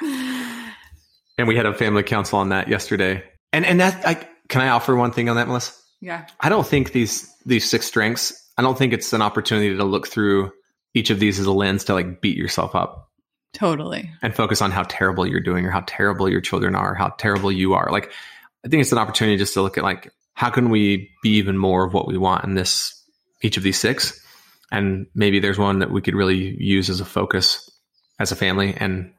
and 1.38 1.48
we 1.48 1.56
had 1.56 1.66
a 1.66 1.74
family 1.74 2.02
council 2.02 2.38
on 2.38 2.50
that 2.50 2.68
yesterday. 2.68 3.22
And, 3.52 3.64
and 3.64 3.80
that, 3.80 4.04
like 4.04 4.28
can 4.48 4.60
I 4.60 4.68
offer 4.68 4.94
one 4.94 5.12
thing 5.12 5.28
on 5.28 5.36
that, 5.36 5.48
Melissa? 5.48 5.72
yeah. 6.00 6.26
I 6.40 6.48
don't 6.48 6.66
think 6.66 6.92
these 6.92 7.32
these 7.46 7.68
six 7.68 7.86
strengths. 7.86 8.32
I 8.58 8.62
don't 8.62 8.76
think 8.76 8.92
it's 8.92 9.12
an 9.12 9.22
opportunity 9.22 9.76
to 9.76 9.84
look 9.84 10.06
through 10.06 10.52
each 10.94 11.10
of 11.10 11.18
these 11.18 11.38
as 11.38 11.46
a 11.46 11.52
lens 11.52 11.84
to 11.84 11.94
like 11.94 12.20
beat 12.20 12.36
yourself 12.36 12.74
up 12.74 13.10
Totally. 13.52 14.10
and 14.22 14.34
focus 14.34 14.62
on 14.62 14.70
how 14.70 14.84
terrible 14.88 15.26
you're 15.26 15.40
doing 15.40 15.66
or 15.66 15.70
how 15.70 15.84
terrible 15.86 16.28
your 16.28 16.40
children 16.40 16.74
are, 16.74 16.94
how 16.94 17.08
terrible 17.18 17.52
you 17.52 17.74
are. 17.74 17.90
Like 17.90 18.12
I 18.64 18.68
think 18.68 18.80
it's 18.80 18.92
an 18.92 18.98
opportunity 18.98 19.36
just 19.36 19.54
to 19.54 19.62
look 19.62 19.78
at 19.78 19.84
like 19.84 20.10
how 20.34 20.50
can 20.50 20.70
we 20.70 21.10
be 21.22 21.30
even 21.30 21.56
more 21.56 21.84
of 21.84 21.94
what 21.94 22.06
we 22.06 22.18
want 22.18 22.44
in 22.44 22.54
this 22.54 22.92
each 23.42 23.56
of 23.56 23.62
these 23.62 23.78
six, 23.78 24.20
and 24.72 25.06
maybe 25.14 25.38
there's 25.38 25.58
one 25.58 25.80
that 25.80 25.90
we 25.90 26.00
could 26.02 26.14
really 26.14 26.56
use 26.58 26.90
as 26.90 27.00
a 27.00 27.04
focus 27.04 27.68
as 28.18 28.32
a 28.32 28.36
family 28.36 28.74
and 28.74 29.12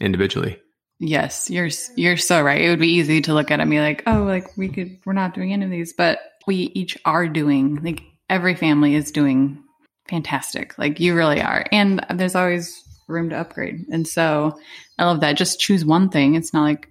individually. 0.00 0.60
Yes, 0.98 1.48
you're 1.50 1.70
you're 1.96 2.16
so 2.16 2.42
right. 2.42 2.60
It 2.60 2.68
would 2.68 2.80
be 2.80 2.94
easy 2.94 3.20
to 3.22 3.34
look 3.34 3.50
at 3.50 3.60
and 3.60 3.70
be 3.70 3.80
like, 3.80 4.02
"Oh, 4.06 4.24
like 4.24 4.56
we 4.56 4.68
could 4.68 4.98
we're 5.04 5.12
not 5.12 5.34
doing 5.34 5.52
any 5.52 5.64
of 5.64 5.70
these." 5.70 5.92
But 5.92 6.20
we 6.46 6.70
each 6.74 6.98
are 7.04 7.28
doing. 7.28 7.76
Like 7.82 8.02
every 8.28 8.54
family 8.54 8.94
is 8.94 9.10
doing 9.10 9.62
fantastic. 10.08 10.78
Like 10.78 11.00
you 11.00 11.14
really 11.14 11.40
are. 11.40 11.64
And 11.72 12.04
there's 12.14 12.34
always 12.34 12.82
room 13.08 13.30
to 13.30 13.36
upgrade. 13.36 13.84
And 13.90 14.06
so 14.06 14.58
I 14.98 15.04
love 15.04 15.20
that. 15.20 15.36
Just 15.36 15.60
choose 15.60 15.84
one 15.84 16.08
thing. 16.10 16.34
It's 16.34 16.52
not 16.52 16.62
like 16.62 16.89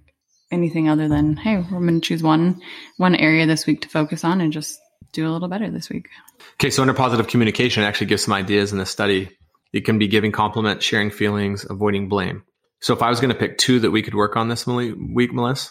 anything 0.50 0.88
other 0.88 1.08
than, 1.08 1.36
"Hey, 1.36 1.56
we're 1.56 1.80
going 1.80 2.00
to 2.00 2.06
choose 2.06 2.22
one 2.22 2.60
one 2.96 3.14
area 3.14 3.46
this 3.46 3.66
week 3.66 3.82
to 3.82 3.88
focus 3.88 4.24
on 4.24 4.40
and 4.40 4.52
just 4.52 4.78
do 5.12 5.28
a 5.28 5.32
little 5.32 5.48
better 5.48 5.70
this 5.70 5.88
week." 5.90 6.08
Okay, 6.54 6.70
so 6.70 6.82
under 6.82 6.94
positive 6.94 7.28
communication, 7.28 7.82
it 7.82 7.86
actually 7.86 8.08
gives 8.08 8.24
some 8.24 8.34
ideas 8.34 8.72
in 8.72 8.78
this 8.78 8.90
study. 8.90 9.30
It 9.72 9.84
can 9.84 9.98
be 9.98 10.08
giving 10.08 10.32
compliments, 10.32 10.84
sharing 10.84 11.10
feelings, 11.10 11.64
avoiding 11.68 12.08
blame. 12.08 12.42
So 12.80 12.94
if 12.94 13.02
I 13.02 13.10
was 13.10 13.20
going 13.20 13.32
to 13.32 13.38
pick 13.38 13.58
two 13.58 13.80
that 13.80 13.90
we 13.90 14.02
could 14.02 14.14
work 14.14 14.36
on 14.36 14.48
this 14.48 14.66
week, 14.66 15.32
Melissa, 15.32 15.70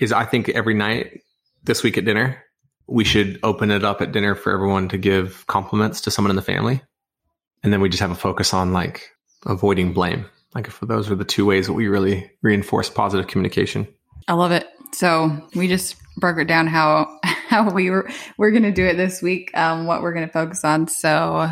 is 0.00 0.12
I 0.12 0.24
think 0.24 0.48
every 0.50 0.74
night 0.74 1.22
this 1.64 1.82
week 1.82 1.98
at 1.98 2.04
dinner, 2.04 2.44
we 2.86 3.04
should 3.04 3.38
open 3.42 3.70
it 3.70 3.84
up 3.84 4.00
at 4.00 4.12
dinner 4.12 4.34
for 4.34 4.52
everyone 4.52 4.88
to 4.90 4.98
give 4.98 5.46
compliments 5.46 6.02
to 6.02 6.10
someone 6.10 6.30
in 6.30 6.36
the 6.36 6.42
family. 6.42 6.82
And 7.62 7.72
then 7.72 7.80
we 7.80 7.88
just 7.88 8.00
have 8.00 8.10
a 8.10 8.14
focus 8.14 8.54
on 8.54 8.72
like 8.72 9.10
avoiding 9.46 9.92
blame. 9.92 10.26
Like 10.54 10.66
if 10.68 10.80
those 10.80 11.10
are 11.10 11.14
the 11.14 11.24
two 11.24 11.44
ways 11.44 11.66
that 11.66 11.74
we 11.74 11.88
really 11.88 12.30
reinforce 12.42 12.88
positive 12.90 13.26
communication. 13.26 13.86
I 14.26 14.32
love 14.34 14.52
it. 14.52 14.66
So 14.92 15.30
we 15.54 15.68
just 15.68 15.96
broke 16.16 16.38
it 16.38 16.46
down 16.46 16.66
how 16.66 17.18
how 17.24 17.70
we 17.70 17.90
were 17.90 18.08
we're 18.38 18.50
gonna 18.50 18.72
do 18.72 18.84
it 18.86 18.96
this 18.96 19.22
week, 19.22 19.50
um, 19.56 19.86
what 19.86 20.02
we're 20.02 20.12
gonna 20.14 20.28
focus 20.28 20.64
on. 20.64 20.88
So 20.88 21.50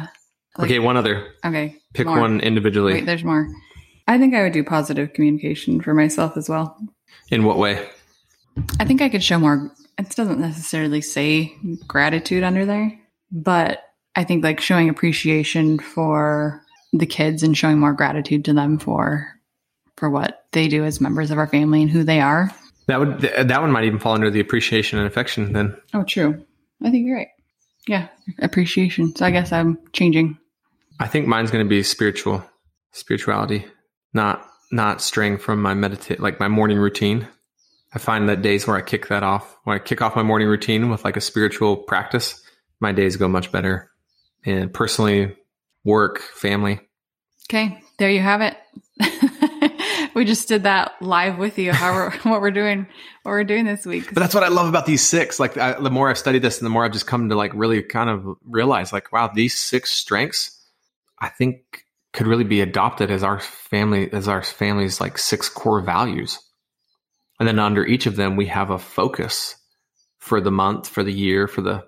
Like- 0.58 0.70
okay, 0.70 0.78
one 0.78 0.96
other. 0.96 1.26
okay. 1.44 1.76
Pick 1.94 2.06
more. 2.06 2.20
one 2.20 2.40
individually. 2.40 2.94
Wait, 2.94 3.06
there's 3.06 3.24
more. 3.24 3.48
I 4.08 4.18
think 4.18 4.34
I 4.34 4.42
would 4.42 4.52
do 4.52 4.62
positive 4.64 5.12
communication 5.12 5.80
for 5.80 5.92
myself 5.94 6.36
as 6.36 6.48
well. 6.48 6.78
In 7.30 7.44
what 7.44 7.58
way? 7.58 7.88
I 8.78 8.84
think 8.84 9.02
I 9.02 9.08
could 9.08 9.22
show 9.22 9.38
more 9.38 9.72
it 9.98 10.10
doesn't 10.10 10.38
necessarily 10.40 11.00
say 11.00 11.54
gratitude 11.86 12.42
under 12.42 12.66
there, 12.66 12.92
but 13.32 13.82
I 14.14 14.24
think 14.24 14.44
like 14.44 14.60
showing 14.60 14.88
appreciation 14.88 15.78
for 15.78 16.62
the 16.98 17.06
kids 17.06 17.42
and 17.42 17.56
showing 17.56 17.78
more 17.78 17.92
gratitude 17.92 18.44
to 18.46 18.52
them 18.52 18.78
for 18.78 19.28
for 19.96 20.10
what 20.10 20.44
they 20.52 20.68
do 20.68 20.84
as 20.84 21.00
members 21.00 21.30
of 21.30 21.38
our 21.38 21.46
family 21.46 21.82
and 21.82 21.90
who 21.90 22.04
they 22.04 22.20
are. 22.20 22.50
That 22.86 23.00
would 23.00 23.20
that 23.20 23.60
one 23.60 23.72
might 23.72 23.84
even 23.84 23.98
fall 23.98 24.12
under 24.12 24.30
the 24.30 24.40
appreciation 24.40 24.98
and 24.98 25.06
affection 25.06 25.52
then. 25.52 25.76
Oh, 25.94 26.04
true. 26.04 26.44
I 26.82 26.90
think 26.90 27.06
you're 27.06 27.16
right. 27.16 27.28
Yeah, 27.88 28.08
appreciation. 28.40 29.14
So 29.16 29.24
I 29.24 29.30
guess 29.30 29.52
I'm 29.52 29.78
changing. 29.92 30.38
I 31.00 31.06
think 31.06 31.26
mine's 31.26 31.50
going 31.50 31.64
to 31.64 31.68
be 31.68 31.82
spiritual, 31.82 32.44
spirituality. 32.92 33.64
not 34.12 34.46
not 34.72 35.00
straying 35.00 35.38
from 35.38 35.62
my 35.62 35.74
meditate 35.74 36.20
like 36.20 36.40
my 36.40 36.48
morning 36.48 36.78
routine. 36.78 37.28
I 37.94 37.98
find 37.98 38.28
that 38.28 38.42
days 38.42 38.66
where 38.66 38.76
I 38.76 38.82
kick 38.82 39.08
that 39.08 39.22
off, 39.22 39.56
when 39.64 39.76
I 39.76 39.78
kick 39.78 40.02
off 40.02 40.16
my 40.16 40.22
morning 40.22 40.48
routine 40.48 40.90
with 40.90 41.04
like 41.04 41.16
a 41.16 41.20
spiritual 41.20 41.76
practice, 41.76 42.42
my 42.80 42.92
days 42.92 43.16
go 43.16 43.28
much 43.28 43.52
better. 43.52 43.90
And 44.44 44.72
personally, 44.72 45.34
work, 45.84 46.20
family. 46.20 46.80
Okay, 47.48 47.80
there 47.98 48.10
you 48.10 48.20
have 48.20 48.40
it. 48.40 48.56
we 50.14 50.24
just 50.24 50.48
did 50.48 50.64
that 50.64 51.00
live 51.00 51.38
with 51.38 51.58
you. 51.58 51.72
How 51.72 51.92
we're 51.92 52.10
what 52.22 52.40
we're 52.40 52.50
doing, 52.50 52.86
what 53.22 53.32
we're 53.32 53.44
doing 53.44 53.64
this 53.64 53.86
week. 53.86 54.06
But 54.12 54.20
that's 54.20 54.34
what 54.34 54.42
I 54.42 54.48
love 54.48 54.68
about 54.68 54.86
these 54.86 55.06
six. 55.06 55.38
Like 55.38 55.56
I, 55.56 55.80
the 55.80 55.90
more 55.90 56.10
I've 56.10 56.18
studied 56.18 56.42
this, 56.42 56.58
and 56.58 56.66
the 56.66 56.70
more 56.70 56.84
I've 56.84 56.92
just 56.92 57.06
come 57.06 57.28
to 57.28 57.36
like 57.36 57.52
really 57.54 57.82
kind 57.82 58.10
of 58.10 58.36
realize, 58.44 58.92
like, 58.92 59.12
wow, 59.12 59.30
these 59.32 59.54
six 59.54 59.90
strengths, 59.90 60.60
I 61.20 61.28
think 61.28 61.84
could 62.12 62.26
really 62.26 62.44
be 62.44 62.62
adopted 62.62 63.10
as 63.10 63.22
our 63.22 63.38
family, 63.38 64.10
as 64.12 64.26
our 64.26 64.42
family's 64.42 65.00
like 65.00 65.18
six 65.18 65.48
core 65.48 65.82
values. 65.82 66.40
And 67.38 67.46
then 67.46 67.58
under 67.58 67.84
each 67.84 68.06
of 68.06 68.16
them, 68.16 68.36
we 68.36 68.46
have 68.46 68.70
a 68.70 68.78
focus 68.78 69.54
for 70.18 70.40
the 70.40 70.50
month, 70.50 70.88
for 70.88 71.04
the 71.04 71.12
year, 71.12 71.46
for 71.46 71.60
the. 71.60 71.84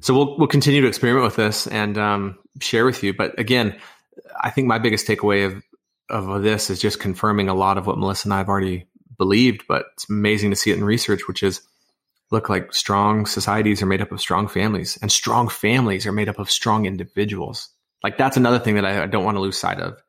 So 0.00 0.14
we'll 0.14 0.38
we'll 0.38 0.48
continue 0.48 0.80
to 0.82 0.88
experiment 0.88 1.24
with 1.24 1.36
this 1.36 1.66
and 1.66 1.98
um, 1.98 2.38
share 2.60 2.84
with 2.84 3.02
you. 3.02 3.12
But 3.12 3.38
again, 3.38 3.76
I 4.40 4.50
think 4.50 4.66
my 4.66 4.78
biggest 4.78 5.06
takeaway 5.06 5.46
of 5.46 5.62
of 6.10 6.42
this 6.42 6.68
is 6.68 6.80
just 6.80 7.00
confirming 7.00 7.48
a 7.48 7.54
lot 7.54 7.78
of 7.78 7.86
what 7.86 7.98
Melissa 7.98 8.26
and 8.26 8.34
I 8.34 8.38
have 8.38 8.48
already 8.48 8.86
believed. 9.16 9.64
But 9.66 9.86
it's 9.94 10.08
amazing 10.08 10.50
to 10.50 10.56
see 10.56 10.70
it 10.70 10.78
in 10.78 10.84
research, 10.84 11.26
which 11.26 11.42
is 11.42 11.62
look 12.30 12.48
like 12.48 12.74
strong 12.74 13.26
societies 13.26 13.82
are 13.82 13.86
made 13.86 14.02
up 14.02 14.12
of 14.12 14.20
strong 14.20 14.48
families, 14.48 14.98
and 15.00 15.10
strong 15.10 15.48
families 15.48 16.06
are 16.06 16.12
made 16.12 16.28
up 16.28 16.38
of 16.38 16.50
strong 16.50 16.86
individuals. 16.86 17.70
Like 18.02 18.18
that's 18.18 18.36
another 18.36 18.58
thing 18.58 18.74
that 18.74 18.84
I, 18.84 19.04
I 19.04 19.06
don't 19.06 19.24
want 19.24 19.36
to 19.36 19.40
lose 19.42 19.58
sight 19.58 19.80
of 19.80 20.02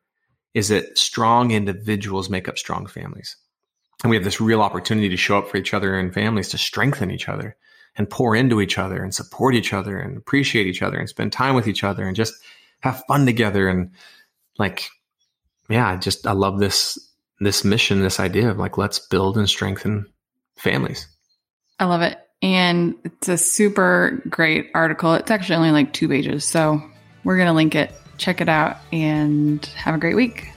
is 0.53 0.69
that 0.69 0.97
strong 0.97 1.51
individuals 1.51 2.29
make 2.29 2.47
up 2.47 2.57
strong 2.57 2.87
families. 2.87 3.35
And 4.03 4.09
we 4.09 4.15
have 4.15 4.23
this 4.23 4.41
real 4.41 4.61
opportunity 4.61 5.09
to 5.09 5.17
show 5.17 5.37
up 5.37 5.49
for 5.49 5.57
each 5.57 5.73
other 5.73 5.97
and 5.97 6.13
families 6.13 6.49
to 6.49 6.57
strengthen 6.57 7.11
each 7.11 7.27
other 7.29 7.57
and 7.97 8.09
pour 8.09 8.35
into 8.35 8.61
each 8.61 8.77
other 8.77 9.03
and 9.03 9.13
support 9.13 9.55
each 9.55 9.73
other 9.73 9.97
and 9.97 10.17
appreciate 10.17 10.67
each 10.67 10.81
other 10.81 10.97
and 10.97 11.09
spend 11.09 11.31
time 11.31 11.55
with 11.55 11.67
each 11.67 11.83
other 11.83 12.05
and 12.05 12.15
just 12.15 12.33
have 12.81 13.03
fun 13.07 13.25
together. 13.25 13.67
And 13.67 13.91
like, 14.57 14.87
yeah, 15.69 15.89
I 15.89 15.97
just, 15.97 16.27
I 16.27 16.33
love 16.33 16.59
this, 16.59 16.97
this 17.39 17.63
mission, 17.63 18.01
this 18.01 18.19
idea 18.19 18.49
of 18.49 18.57
like, 18.57 18.77
let's 18.77 18.99
build 18.99 19.37
and 19.37 19.49
strengthen 19.49 20.05
families. 20.57 21.07
I 21.79 21.85
love 21.85 22.01
it. 22.01 22.17
And 22.41 22.95
it's 23.03 23.27
a 23.27 23.37
super 23.37 24.21
great 24.29 24.69
article. 24.73 25.13
It's 25.15 25.31
actually 25.31 25.55
only 25.55 25.71
like 25.71 25.93
two 25.93 26.07
pages. 26.07 26.45
So 26.45 26.81
we're 27.23 27.37
to 27.47 27.53
link 27.53 27.75
it. 27.75 27.91
Check 28.17 28.39
it 28.39 28.47
out 28.47 28.77
and 28.93 29.65
have 29.65 29.95
a 29.95 29.97
great 29.97 30.15
week. 30.15 30.49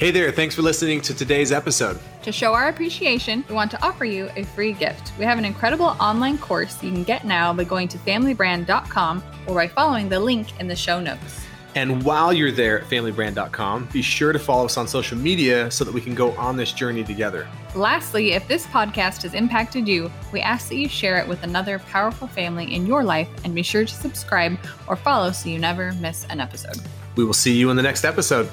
Hey 0.00 0.10
there, 0.10 0.32
thanks 0.32 0.56
for 0.56 0.62
listening 0.62 1.00
to 1.02 1.14
today's 1.14 1.52
episode. 1.52 2.00
To 2.24 2.32
show 2.32 2.52
our 2.52 2.66
appreciation, 2.66 3.44
we 3.48 3.54
want 3.54 3.70
to 3.70 3.80
offer 3.80 4.04
you 4.04 4.28
a 4.34 4.42
free 4.42 4.72
gift. 4.72 5.12
We 5.20 5.24
have 5.24 5.38
an 5.38 5.44
incredible 5.44 5.96
online 6.00 6.36
course 6.36 6.82
you 6.82 6.90
can 6.90 7.04
get 7.04 7.24
now 7.24 7.52
by 7.52 7.62
going 7.62 7.86
to 7.88 7.98
familybrand.com 7.98 9.22
or 9.46 9.54
by 9.54 9.68
following 9.68 10.08
the 10.08 10.18
link 10.18 10.58
in 10.58 10.66
the 10.66 10.74
show 10.74 10.98
notes. 10.98 11.46
And 11.76 12.02
while 12.04 12.32
you're 12.32 12.50
there 12.50 12.80
at 12.80 12.88
familybrand.com, 12.90 13.90
be 13.92 14.02
sure 14.02 14.32
to 14.32 14.38
follow 14.38 14.64
us 14.64 14.76
on 14.76 14.88
social 14.88 15.16
media 15.16 15.70
so 15.70 15.84
that 15.84 15.94
we 15.94 16.00
can 16.00 16.16
go 16.16 16.32
on 16.32 16.56
this 16.56 16.72
journey 16.72 17.04
together. 17.04 17.46
Lastly, 17.76 18.32
if 18.32 18.48
this 18.48 18.66
podcast 18.66 19.22
has 19.22 19.34
impacted 19.34 19.86
you, 19.86 20.10
we 20.32 20.40
ask 20.40 20.70
that 20.70 20.76
you 20.76 20.88
share 20.88 21.18
it 21.18 21.28
with 21.28 21.44
another 21.44 21.78
powerful 21.78 22.26
family 22.26 22.74
in 22.74 22.84
your 22.84 23.04
life 23.04 23.28
and 23.44 23.54
be 23.54 23.62
sure 23.62 23.84
to 23.84 23.94
subscribe 23.94 24.58
or 24.88 24.96
follow 24.96 25.30
so 25.30 25.48
you 25.48 25.60
never 25.60 25.92
miss 25.94 26.26
an 26.30 26.40
episode. 26.40 26.78
We 27.14 27.24
will 27.24 27.32
see 27.32 27.52
you 27.56 27.70
in 27.70 27.76
the 27.76 27.82
next 27.82 28.04
episode. 28.04 28.50